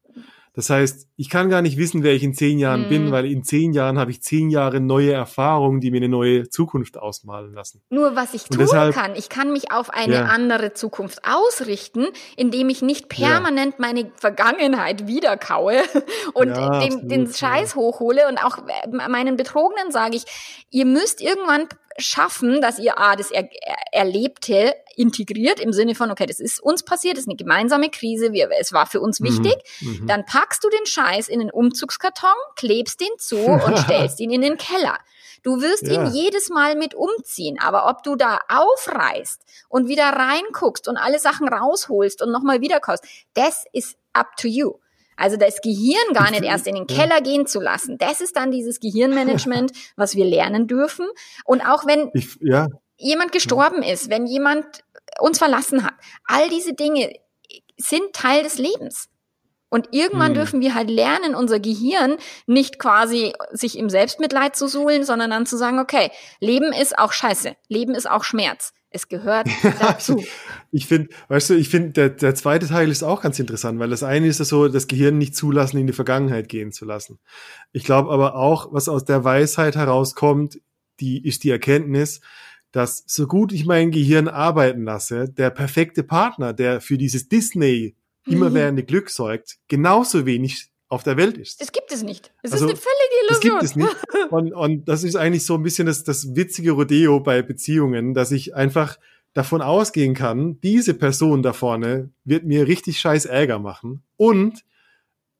[0.55, 2.89] Das heißt, ich kann gar nicht wissen, wer ich in zehn Jahren Mhm.
[2.89, 6.49] bin, weil in zehn Jahren habe ich zehn Jahre neue Erfahrungen, die mir eine neue
[6.49, 7.81] Zukunft ausmalen lassen.
[7.91, 10.23] Nur was ich tun deshalb- kann, ich kann mich auf eine Ja.
[10.25, 15.77] andere Zukunft ausrichten, indem ich nicht permanent meine Vergangenheit wiederkaue
[16.33, 17.33] und Ja, den, absolut, den ja.
[17.33, 20.25] Scheiß hochhole und auch äh, meinen Betrogenen sage ich,
[20.71, 21.67] ihr müsst irgendwann
[21.99, 26.61] schaffen, dass ihr A, das er er Erlebte integriert im Sinne von, okay, das ist
[26.61, 30.07] uns passiert, das ist eine gemeinsame Krise, wir, es war für uns wichtig, Mhm.
[30.07, 34.41] dann packst du den Scheiß in den Umzugskarton, klebst den zu und stellst ihn in
[34.41, 34.97] den Keller.
[35.43, 35.93] Du wirst Ja.
[35.93, 41.19] ihn jedes Mal mit umziehen, aber ob du da aufreißt und wieder reinguckst und alle
[41.19, 44.73] Sachen rausholst und nochmal wiederkaufst, das ist up to you.
[45.19, 48.51] Also das Gehirn gar nicht erst in den Keller gehen zu lassen, das ist dann
[48.51, 51.07] dieses Gehirnmanagement, was wir lernen dürfen.
[51.45, 52.67] Und auch wenn Ich, ja,
[52.97, 54.65] jemand gestorben ist, wenn jemand
[55.19, 55.93] uns verlassen hat,
[56.25, 57.13] all diese Dinge
[57.77, 59.09] sind Teil des Lebens.
[59.69, 60.33] Und irgendwann Hm.
[60.33, 62.17] dürfen wir halt lernen, unser Gehirn
[62.47, 67.11] nicht quasi sich im Selbstmitleid zu suhlen, sondern dann zu sagen, okay, Leben ist auch
[67.11, 68.73] Scheiße, Leben ist auch Schmerz.
[68.91, 69.47] Es gehört
[69.79, 70.23] dazu.
[70.71, 73.89] Ich finde, weißt du, ich finde, der, der zweite Teil ist auch ganz interessant, weil
[73.89, 77.19] das eine ist ja so, das Gehirn nicht zulassen, in die Vergangenheit gehen zu lassen.
[77.71, 80.59] Ich glaube aber auch, was aus der Weisheit herauskommt,
[80.99, 82.21] die ist die Erkenntnis,
[82.71, 87.95] dass so gut ich mein Gehirn arbeiten lasse, der perfekte Partner, der für dieses Disney
[88.27, 91.61] immerwährende Glück sorgt, genauso wenig auf der Welt ist.
[91.61, 92.31] Das gibt es nicht.
[92.41, 93.95] Es Also, ist eine völlige Das gibt es nicht.
[94.29, 98.31] Und, und das ist eigentlich so ein bisschen das, das witzige Rodeo bei Beziehungen, dass
[98.31, 98.97] ich einfach
[99.33, 104.03] davon ausgehen kann, diese Person da vorne wird mir richtig scheiß Ärger machen.
[104.17, 104.63] Und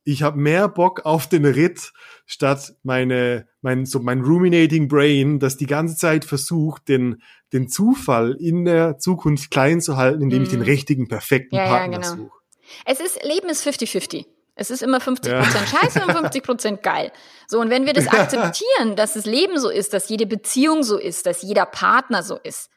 [0.04, 1.92] ich habe mehr Bock auf den Ritt,
[2.26, 7.22] statt meine, mein, so mein ruminating Brain, das die ganze Zeit versucht, den,
[7.54, 10.54] den Zufall in der Zukunft klein zu halten, indem ich Mhm.
[10.54, 12.16] den richtigen, perfekten Ja, ja, Partner genau.
[12.16, 12.32] suche.
[12.86, 14.26] Es ist, Leben ist 50-50.
[14.60, 17.12] Es ist immer 50% scheiße und 50% geil.
[17.48, 20.98] So, und wenn wir das akzeptieren, dass das Leben so ist, dass jede Beziehung so
[20.98, 22.70] ist, dass jeder Partner so ist,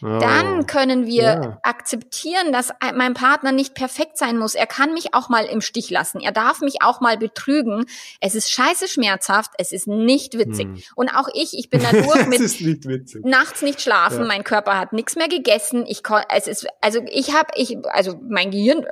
[0.00, 0.20] Oh.
[0.20, 1.58] dann können wir Ja.
[1.64, 4.54] akzeptieren, dass ein- mein Partner nicht perfekt sein muss.
[4.54, 6.20] Er kann mich auch mal im Stich lassen.
[6.20, 7.84] Er darf mich auch mal betrügen.
[8.20, 9.50] Es ist scheiße schmerzhaft.
[9.58, 10.66] Es ist nicht witzig.
[10.68, 10.82] Hm.
[10.94, 13.24] Und auch ich, ich bin da durch mit ist nicht witzig.
[13.24, 14.26] nachts nicht schlafen, Ja.
[14.26, 15.84] mein Körper hat nichts mehr gegessen.
[15.88, 18.86] Ich es ist also ich habe ich also mein Gehirn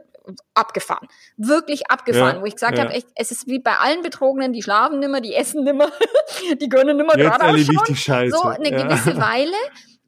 [0.54, 1.08] abgefahren.
[1.36, 2.84] Wirklich abgefahren, Ja, wo ich gesagt ja.
[2.84, 5.90] habe, echt, es ist wie bei allen Betrogenen, die schlafen nimmer, die essen nimmer,
[6.60, 7.86] die gönnen nimmer Jetzt geradeaus erlebe ich schon.
[7.88, 8.36] die Scheiße.
[8.36, 8.82] So eine ja.
[8.82, 9.56] gewisse Weile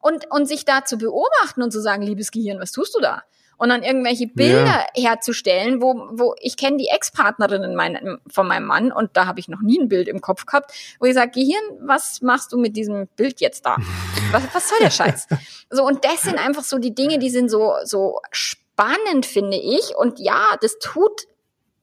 [0.01, 3.23] und, und sich da zu beobachten und zu sagen, liebes Gehirn, was tust du da?
[3.61, 8.93] Und dann irgendwelche Bilder herzustellen, wo, wo ich kenne die Ex-Partnerinnen mein, von meinem Mann
[8.93, 11.65] und da habe ich noch nie ein Bild im Kopf gehabt, wo ich sage, Gehirn,
[11.81, 13.77] was machst du mit diesem Bild jetzt da?
[14.31, 15.27] Was, was soll der Scheiß?
[15.71, 18.68] So, und das sind einfach so die Dinge, die sind so, so spannend,
[19.27, 19.97] finde ich.
[19.97, 21.27] Und ja, das tut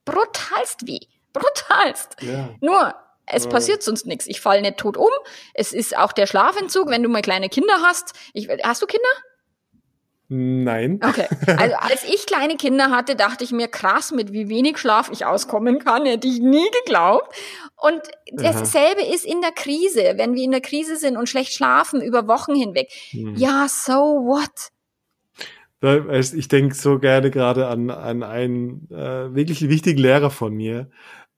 [0.05, 0.99] brutalst weh.
[1.33, 2.15] Brutalst.
[2.21, 2.55] Ja.
[2.61, 4.27] Nur, es passiert sonst nichts.
[4.27, 5.09] Ich falle nicht tot um.
[5.53, 8.13] Es ist auch der Schlafentzug, wenn du mal kleine Kinder hast.
[8.33, 9.09] Ich, hast du Kinder?
[10.27, 10.99] Nein.
[11.03, 11.27] Okay.
[11.57, 15.25] Also als ich kleine Kinder hatte, dachte ich mir krass, mit wie wenig Schlaf ich
[15.25, 16.05] auskommen kann.
[16.05, 17.35] Hätte ich nie geglaubt.
[17.77, 20.13] Und dasselbe ist in der Krise.
[20.15, 22.91] Wenn wir in der Krise sind und schlecht schlafen über Wochen hinweg.
[23.11, 23.35] Hm.
[23.35, 24.71] Ja, so what?
[25.81, 30.89] Ich denke so gerne gerade an, an einen äh, wirklich wichtigen Lehrer von mir,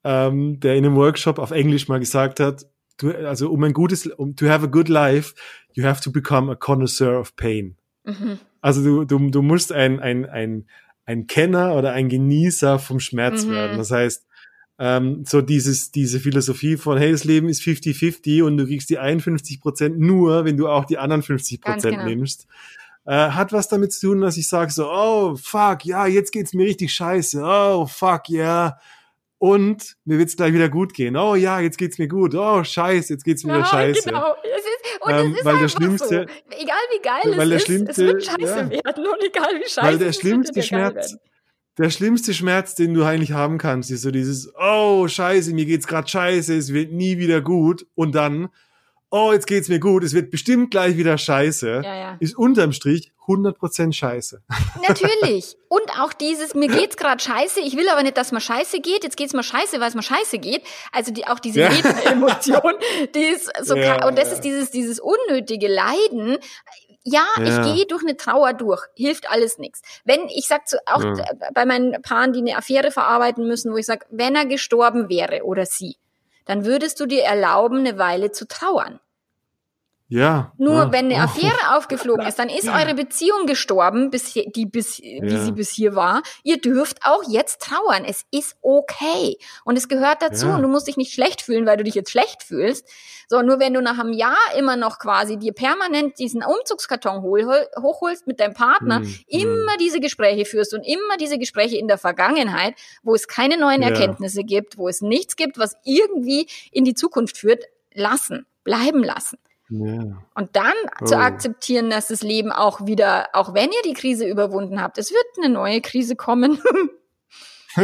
[0.03, 2.65] ähm, der in einem Workshop auf Englisch mal gesagt hat,
[2.97, 5.33] du, also um ein gutes, um to have a good life,
[5.73, 7.75] you have to become a connoisseur of pain.
[8.05, 8.39] Mhm.
[8.61, 10.65] Also du, du, du musst ein, ein, ein,
[11.05, 13.51] ein Kenner oder ein Genießer vom Schmerz Mhm.
[13.51, 13.77] werden.
[13.77, 14.25] Das heißt,
[14.79, 18.99] ähm, so dieses, diese Philosophie von, hey, das Leben ist 50-50 und du kriegst die
[18.99, 22.09] 51 Prozent nur, wenn du auch die anderen 50 Ganz Prozent genau.
[22.09, 22.47] nimmst.
[23.07, 26.53] Äh, hat was damit zu tun, dass ich sage so, oh, fuck, ja, jetzt geht's
[26.53, 27.41] mir richtig scheiße.
[27.43, 28.77] Oh, fuck, ja.
[29.39, 31.15] Und mir wird's gleich wieder gut gehen.
[31.15, 32.33] Oh ja, jetzt geht's mir gut.
[32.35, 34.01] Oh, scheiße, jetzt geht's mir wieder Ja, scheiße.
[34.09, 34.33] genau.
[34.43, 36.55] Es ist, und Ähm, es ist weil der Schlimmste- so.
[36.59, 38.69] Egal wie geil weil der es ist, es Schlimmste- wird scheiße ja.
[38.71, 39.07] werden.
[39.07, 41.17] Und egal wie scheiße Weil der es schlimmste der Schmerz,
[41.77, 45.85] der schlimmste Schmerz, den du eigentlich haben kannst, ist so dieses, oh, scheiße, mir geht's
[45.87, 47.85] gerade scheiße, es wird nie wieder gut.
[47.93, 48.49] Und dann,
[49.09, 51.81] oh, jetzt geht's mir gut, es wird bestimmt gleich wieder scheiße.
[51.83, 52.17] Ja, ja.
[52.19, 54.41] Ist unterm Strich 100% scheiße.
[54.87, 55.55] Natürlich.
[55.69, 59.03] Und auch dieses, mir geht's gerade scheiße, ich will aber nicht, dass mir scheiße geht,
[59.03, 60.61] jetzt geht's mir scheiße, weil es mir scheiße geht.
[60.91, 61.69] Also die, auch diese Ja.
[61.69, 62.73] Meta-Emotion,
[63.15, 66.37] die ist so, Ja, und das ist dieses, dieses unnötige Leiden.
[67.03, 67.65] Ja, Ja.
[67.65, 69.81] ich gehe durch eine Trauer durch, hilft alles nichts.
[70.03, 71.03] Wenn, ich sag zu, auch
[71.53, 75.43] bei meinen Paaren, die eine Affäre verarbeiten müssen, wo ich sag, wenn er gestorben wäre
[75.43, 75.95] oder sie,
[76.47, 78.99] dann würdest du dir erlauben, eine Weile zu trauern.
[80.09, 80.53] Ja.
[80.57, 80.91] Nur ja.
[80.91, 81.21] wenn eine.
[81.21, 85.43] Affäre aufgeflogen ist, dann ist eure Beziehung gestorben, bis hier, die bis, wie Ja.
[85.43, 86.21] sie bis hier war.
[86.43, 88.05] Ihr dürft auch jetzt trauern.
[88.05, 89.37] Es ist okay.
[89.65, 90.47] Und es gehört dazu.
[90.47, 90.55] Ja.
[90.55, 92.87] Und du musst dich nicht schlecht fühlen, weil du dich jetzt schlecht fühlst.
[93.29, 97.45] So, nur wenn du nach einem Jahr immer noch quasi dir permanent diesen Umzugskarton hol,
[97.45, 101.89] hol, hochholst mit deinem Partner, Hm, immer diese Gespräche führst und immer diese Gespräche in
[101.89, 103.81] der Vergangenheit, wo es keine neuen.
[103.81, 109.37] Erkenntnisse gibt, wo es nichts gibt, was irgendwie in die Zukunft führt, lassen, bleiben lassen.
[109.69, 110.21] Ja.
[110.35, 110.73] Und dann
[111.05, 111.19] zu Oh.
[111.19, 115.25] akzeptieren, dass das Leben auch wieder, auch wenn ihr die Krise überwunden habt, es wird
[115.37, 116.59] eine neue Krise kommen.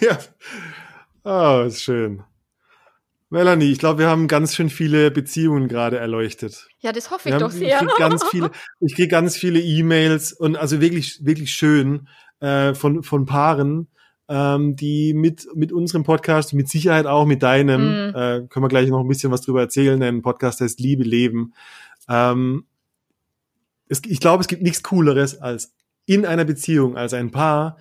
[0.00, 0.18] ja.
[1.24, 2.22] Oh, ist schön.
[3.28, 6.68] Melanie, ich glaube, wir haben ganz schön viele Beziehungen gerade erleuchtet.
[6.80, 7.80] ja, das hoffe ich haben- doch sehr.
[7.82, 8.50] Ich krieg ganz viele,
[8.80, 12.08] ich krieg ganz viele E-Mails und also wirklich, wirklich schön
[12.40, 13.88] äh, von von Paaren,
[14.28, 18.08] ähm, die mit mit unserem Podcast, mit Sicherheit auch mit deinem, Mhm.
[18.14, 20.02] äh, können wir gleich noch ein bisschen was drüber erzählen.
[20.02, 21.52] Ein Podcast heißt Liebe Leben.
[22.08, 22.64] Ähm,
[23.88, 25.72] es, ich glaube, es gibt nichts Cooleres als
[26.06, 27.76] in einer Beziehung, als ein Paar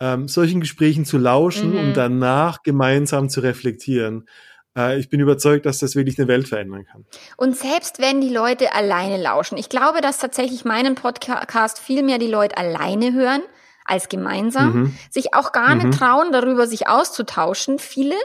[0.00, 1.78] ähm, solchen Gesprächen zu lauschen Mhm.
[1.78, 4.28] und danach gemeinsam zu reflektieren.
[4.76, 7.04] Äh, ich bin überzeugt, dass das wirklich eine Welt verändern kann.
[7.36, 12.18] Und selbst wenn die Leute alleine lauschen, ich glaube, dass tatsächlich meinen Podcast viel mehr
[12.18, 13.42] die Leute alleine hören
[13.84, 14.98] als gemeinsam, Mhm.
[15.10, 15.88] sich auch gar Mhm.
[15.88, 18.16] nicht trauen, darüber sich auszutauschen, viele,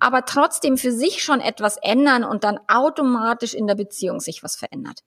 [0.00, 4.56] aber trotzdem für sich schon etwas ändern und dann automatisch in der Beziehung sich was
[4.56, 5.00] verändert.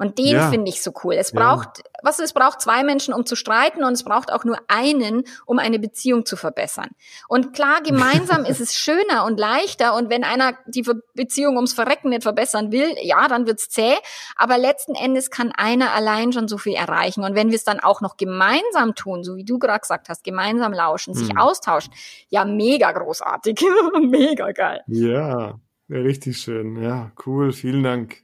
[0.00, 0.50] Und den Ja.
[0.50, 1.12] finde ich so cool.
[1.14, 1.38] Es Ja.
[1.40, 5.24] braucht, was es braucht zwei Menschen, um zu streiten und es braucht auch nur einen,
[5.44, 6.88] um eine Beziehung zu verbessern.
[7.28, 10.84] Und klar, gemeinsam ist es schöner und leichter und wenn einer die
[11.14, 13.94] Beziehung ums Verrecken nicht verbessern will, ja, dann wird's zäh,
[14.36, 17.78] aber letzten Endes kann einer allein schon so viel erreichen und wenn wir es dann
[17.80, 21.36] auch noch gemeinsam tun, so wie du gerade gesagt hast, gemeinsam lauschen, sich Hm.
[21.36, 21.92] austauschen,
[22.30, 23.60] ja, mega großartig,
[24.00, 24.80] mega geil.
[24.86, 26.82] Ja, richtig schön.
[26.82, 27.52] Ja, cool.
[27.52, 28.22] Vielen Dank.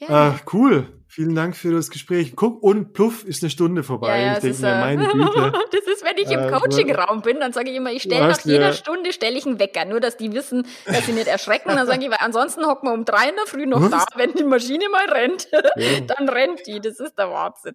[0.00, 0.86] Äh, cool.
[1.18, 2.34] Vielen Dank für das Gespräch.
[2.36, 4.38] Guck, und pluff ist eine Stunde vorbei.
[4.40, 5.52] ich es denke mir, meine Güte.
[5.72, 8.38] das ist, wenn ich im Äh, Coaching-Raum bin, dann sage ich immer, ich stelle nach
[8.44, 11.70] jeder ja- Stunde stelle ich einen Wecker, nur dass die wissen, dass sie nicht erschrecken.
[11.74, 13.90] Dann sage ich, weil ansonsten hocken wir um drei in der Früh noch Was?
[13.90, 16.00] da, wenn die Maschine mal rennt, Ja.
[16.06, 16.78] dann rennt die.
[16.78, 17.74] Das ist der Wahnsinn.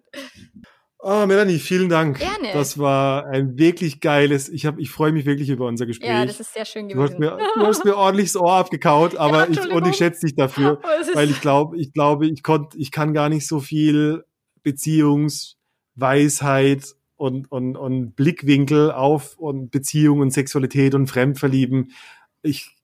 [1.06, 2.18] Oh, Melanie, vielen Dank.
[2.18, 2.54] Gerne.
[2.54, 4.48] Das war ein wirklich geiles.
[4.48, 6.08] Ich habe, ich freue mich wirklich über unser Gespräch.
[6.08, 7.36] Ja, das ist sehr schön du, hast gewesen.
[7.36, 9.82] mir, du hast mir ordentlich das Ohr abgekaut, aber ich, Entschuldigung.
[9.82, 10.80] und ich schätze dich dafür,
[11.12, 14.24] weil ich glaube, ich glaube, ich konnte, ich kann gar nicht so viel
[14.62, 21.92] Beziehungsweisheit und, und, und Blickwinkel auf und Beziehung und Sexualität und Fremdverlieben.
[22.40, 22.74] Ich,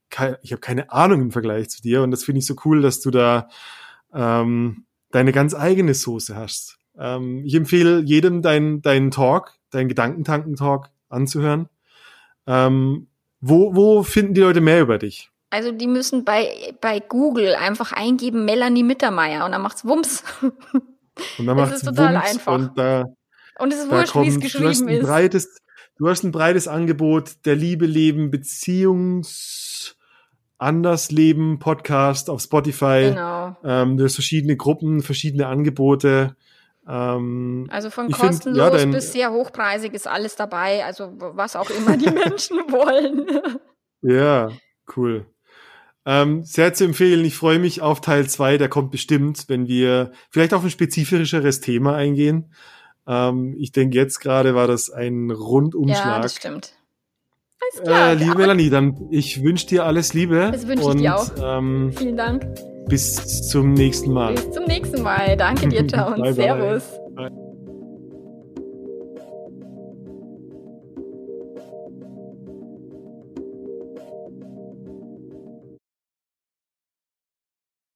[0.43, 3.01] ich habe keine Ahnung im Vergleich zu dir und das finde ich so cool, dass
[3.01, 3.49] du da
[4.13, 6.80] ähm, deine ganz eigene Soße hast.
[7.01, 11.69] Ähm, ich empfehle jedem deinen deinen Talk, deinen Gedankentanken-Talk anzuhören.
[12.47, 13.09] Ähm,
[13.41, 15.31] wo, wo finden die Leute mehr über dich?
[15.49, 20.23] Also die müssen bei, bei Google einfach eingeben Melanie Mittermeier und dann macht's Wumms.
[21.39, 22.55] Und dann macht's ist total Wumms einfach.
[22.55, 23.05] Und da,
[23.59, 25.07] Und es ist wurscht, wie es du geschrieben ein ist.
[25.07, 25.59] breites,
[25.99, 29.97] du hast ein breites Angebot der Liebe leben, Beziehungs
[30.57, 33.11] Andersleben Podcast auf Spotify.
[33.11, 33.57] Genau.
[33.65, 36.37] Ähm, du hast verschiedene Gruppen, verschiedene Angebote.
[36.91, 40.85] Ähm, Also von Ich find, kostenlos ja, dein- bis sehr hochpreisig ist alles dabei.
[40.85, 43.27] Also was auch immer die Menschen wollen.
[44.03, 44.51] ja,
[44.97, 45.27] cool.
[46.07, 47.25] Ähm, sehr zu empfehlen.
[47.25, 48.59] Ich freue mich auf Teil zwei.
[48.59, 52.53] Der kommt bestimmt, wenn wir vielleicht auf ein spezifischeres Thema eingehen.
[53.07, 56.23] Ähm, ich denke, jetzt gerade war das ein ja, Rundumschlag.
[56.23, 56.73] das stimmt.
[57.73, 58.11] Alles klar.
[58.11, 60.49] äh, liebe Melanie, dann ich wünsche dir alles Liebe.
[60.51, 61.31] Das wünsch ich dir auch.
[61.59, 62.70] Ähm, vielen Dank.
[62.87, 64.35] Bis zum nächsten Mal.
[64.35, 65.37] Bis zum nächsten Mal.
[65.37, 66.45] Danke dir, Ciao und Bye, bye.
[66.45, 67.00] Servus.